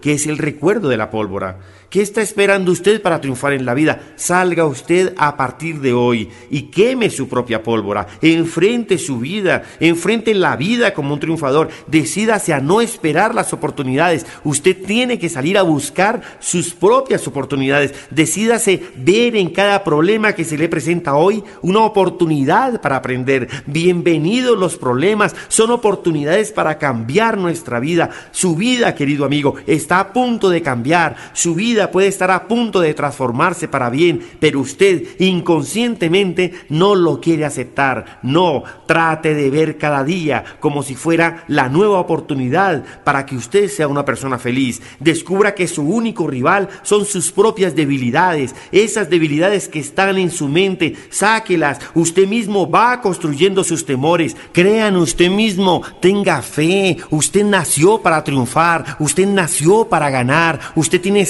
que 0.00 0.12
es 0.12 0.26
el 0.26 0.38
recuerdo 0.38 0.88
de 0.88 0.96
la 0.96 1.10
pólvora. 1.10 1.58
¿Qué 1.90 2.02
está 2.02 2.22
esperando 2.22 2.70
usted 2.70 3.02
para 3.02 3.20
triunfar 3.20 3.52
en 3.52 3.66
la 3.66 3.74
vida? 3.74 4.00
Salga 4.14 4.64
usted 4.64 5.12
a 5.18 5.36
partir 5.36 5.80
de 5.80 5.92
hoy 5.92 6.30
y 6.48 6.62
queme 6.70 7.10
su 7.10 7.28
propia 7.28 7.64
pólvora. 7.64 8.06
Enfrente 8.22 8.96
su 8.96 9.18
vida, 9.18 9.64
enfrente 9.80 10.32
la 10.32 10.54
vida 10.54 10.94
como 10.94 11.14
un 11.14 11.18
triunfador. 11.18 11.68
Decídase 11.88 12.52
a 12.52 12.60
no 12.60 12.80
esperar 12.80 13.34
las 13.34 13.52
oportunidades. 13.52 14.24
Usted 14.44 14.76
tiene 14.86 15.18
que 15.18 15.28
salir 15.28 15.58
a 15.58 15.62
buscar 15.62 16.22
sus 16.38 16.74
propias 16.74 17.26
oportunidades. 17.26 17.92
Decídase 18.12 18.80
ver 18.94 19.34
en 19.34 19.50
cada 19.50 19.82
problema 19.82 20.32
que 20.32 20.44
se 20.44 20.56
le 20.56 20.68
presenta 20.68 21.16
hoy 21.16 21.42
una 21.60 21.80
oportunidad 21.80 22.80
para 22.80 22.98
aprender. 22.98 23.48
Bienvenidos 23.66 24.56
los 24.56 24.76
problemas, 24.76 25.34
son 25.48 25.72
oportunidades 25.72 26.52
para 26.52 26.78
cambiar 26.78 27.36
nuestra 27.36 27.80
vida. 27.80 28.10
Su 28.30 28.54
vida, 28.54 28.94
querido 28.94 29.24
amigo, 29.24 29.56
está 29.66 29.98
a 29.98 30.12
punto 30.12 30.50
de 30.50 30.62
cambiar. 30.62 31.16
Su 31.32 31.56
vida 31.56 31.79
puede 31.88 32.08
estar 32.08 32.30
a 32.30 32.48
punto 32.48 32.80
de 32.80 32.94
transformarse 32.94 33.68
para 33.68 33.90
bien, 33.90 34.20
pero 34.38 34.60
usted 34.60 35.04
inconscientemente 35.18 36.52
no 36.68 36.94
lo 36.94 37.20
quiere 37.20 37.44
aceptar. 37.44 38.20
No, 38.22 38.64
trate 38.86 39.34
de 39.34 39.50
ver 39.50 39.78
cada 39.78 40.04
día 40.04 40.44
como 40.60 40.82
si 40.82 40.94
fuera 40.94 41.44
la 41.48 41.68
nueva 41.68 42.00
oportunidad 42.00 42.84
para 43.04 43.26
que 43.26 43.36
usted 43.36 43.68
sea 43.68 43.88
una 43.88 44.04
persona 44.04 44.38
feliz. 44.38 44.82
Descubra 44.98 45.54
que 45.54 45.68
su 45.68 45.82
único 45.82 46.26
rival 46.26 46.68
son 46.82 47.04
sus 47.04 47.32
propias 47.32 47.74
debilidades, 47.74 48.54
esas 48.72 49.08
debilidades 49.10 49.68
que 49.68 49.80
están 49.80 50.18
en 50.18 50.30
su 50.30 50.48
mente, 50.48 50.96
sáquelas. 51.10 51.78
Usted 51.94 52.26
mismo 52.26 52.70
va 52.70 53.00
construyendo 53.00 53.64
sus 53.64 53.84
temores. 53.84 54.36
Crean 54.52 54.96
usted 54.96 55.30
mismo, 55.30 55.82
tenga 56.00 56.42
fe. 56.42 56.96
Usted 57.10 57.44
nació 57.44 58.02
para 58.02 58.24
triunfar, 58.24 58.96
usted 58.98 59.26
nació 59.26 59.88
para 59.88 60.10
ganar, 60.10 60.60
usted 60.74 61.00
tiene 61.00 61.26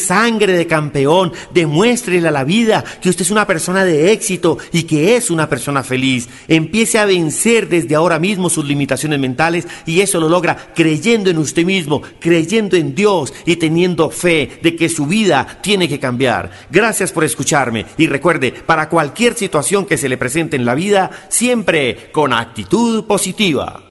de 0.46 0.66
campeón, 0.66 1.33
demuéstrele 1.53 2.26
a 2.29 2.31
la 2.31 2.44
vida 2.44 2.85
que 3.00 3.09
usted 3.09 3.22
es 3.22 3.31
una 3.31 3.46
persona 3.46 3.85
de 3.85 4.12
éxito 4.12 4.59
y 4.72 4.85
que 4.85 5.16
es 5.16 5.31
una 5.31 5.48
persona 5.48 5.83
feliz. 5.83 6.29
Empiece 6.48 6.98
a 6.98 7.05
vencer 7.05 7.68
desde 7.68 7.94
ahora 7.94 8.18
mismo 8.18 8.50
sus 8.50 8.64
limitaciones 8.64 9.18
mentales 9.18 9.66
y 9.87 10.00
eso 10.00 10.20
lo 10.20 10.29
logra 10.29 10.72
creyendo 10.74 11.31
en 11.31 11.38
usted 11.38 11.64
mismo, 11.64 12.03
creyendo 12.18 12.76
en 12.76 12.94
Dios 12.94 13.33
y 13.46 13.57
teniendo 13.57 14.11
fe 14.11 14.59
de 14.62 14.76
que 14.76 14.88
su 14.88 15.07
vida 15.07 15.59
tiene 15.62 15.88
que 15.88 16.00
cambiar. 16.00 16.50
Gracias 16.70 17.12
por 17.12 17.24
escucharme 17.24 17.87
y 17.96 18.07
recuerde, 18.07 18.53
para 18.53 18.88
cualquier 18.88 19.35
situación 19.35 19.87
que 19.87 19.98
se 19.98 20.09
le 20.09 20.18
presente 20.18 20.57
en 20.57 20.64
la 20.64 20.74
vida, 20.74 21.11
siempre 21.29 22.11
con 22.12 22.33
actitud 22.33 23.05
positiva. 23.05 23.85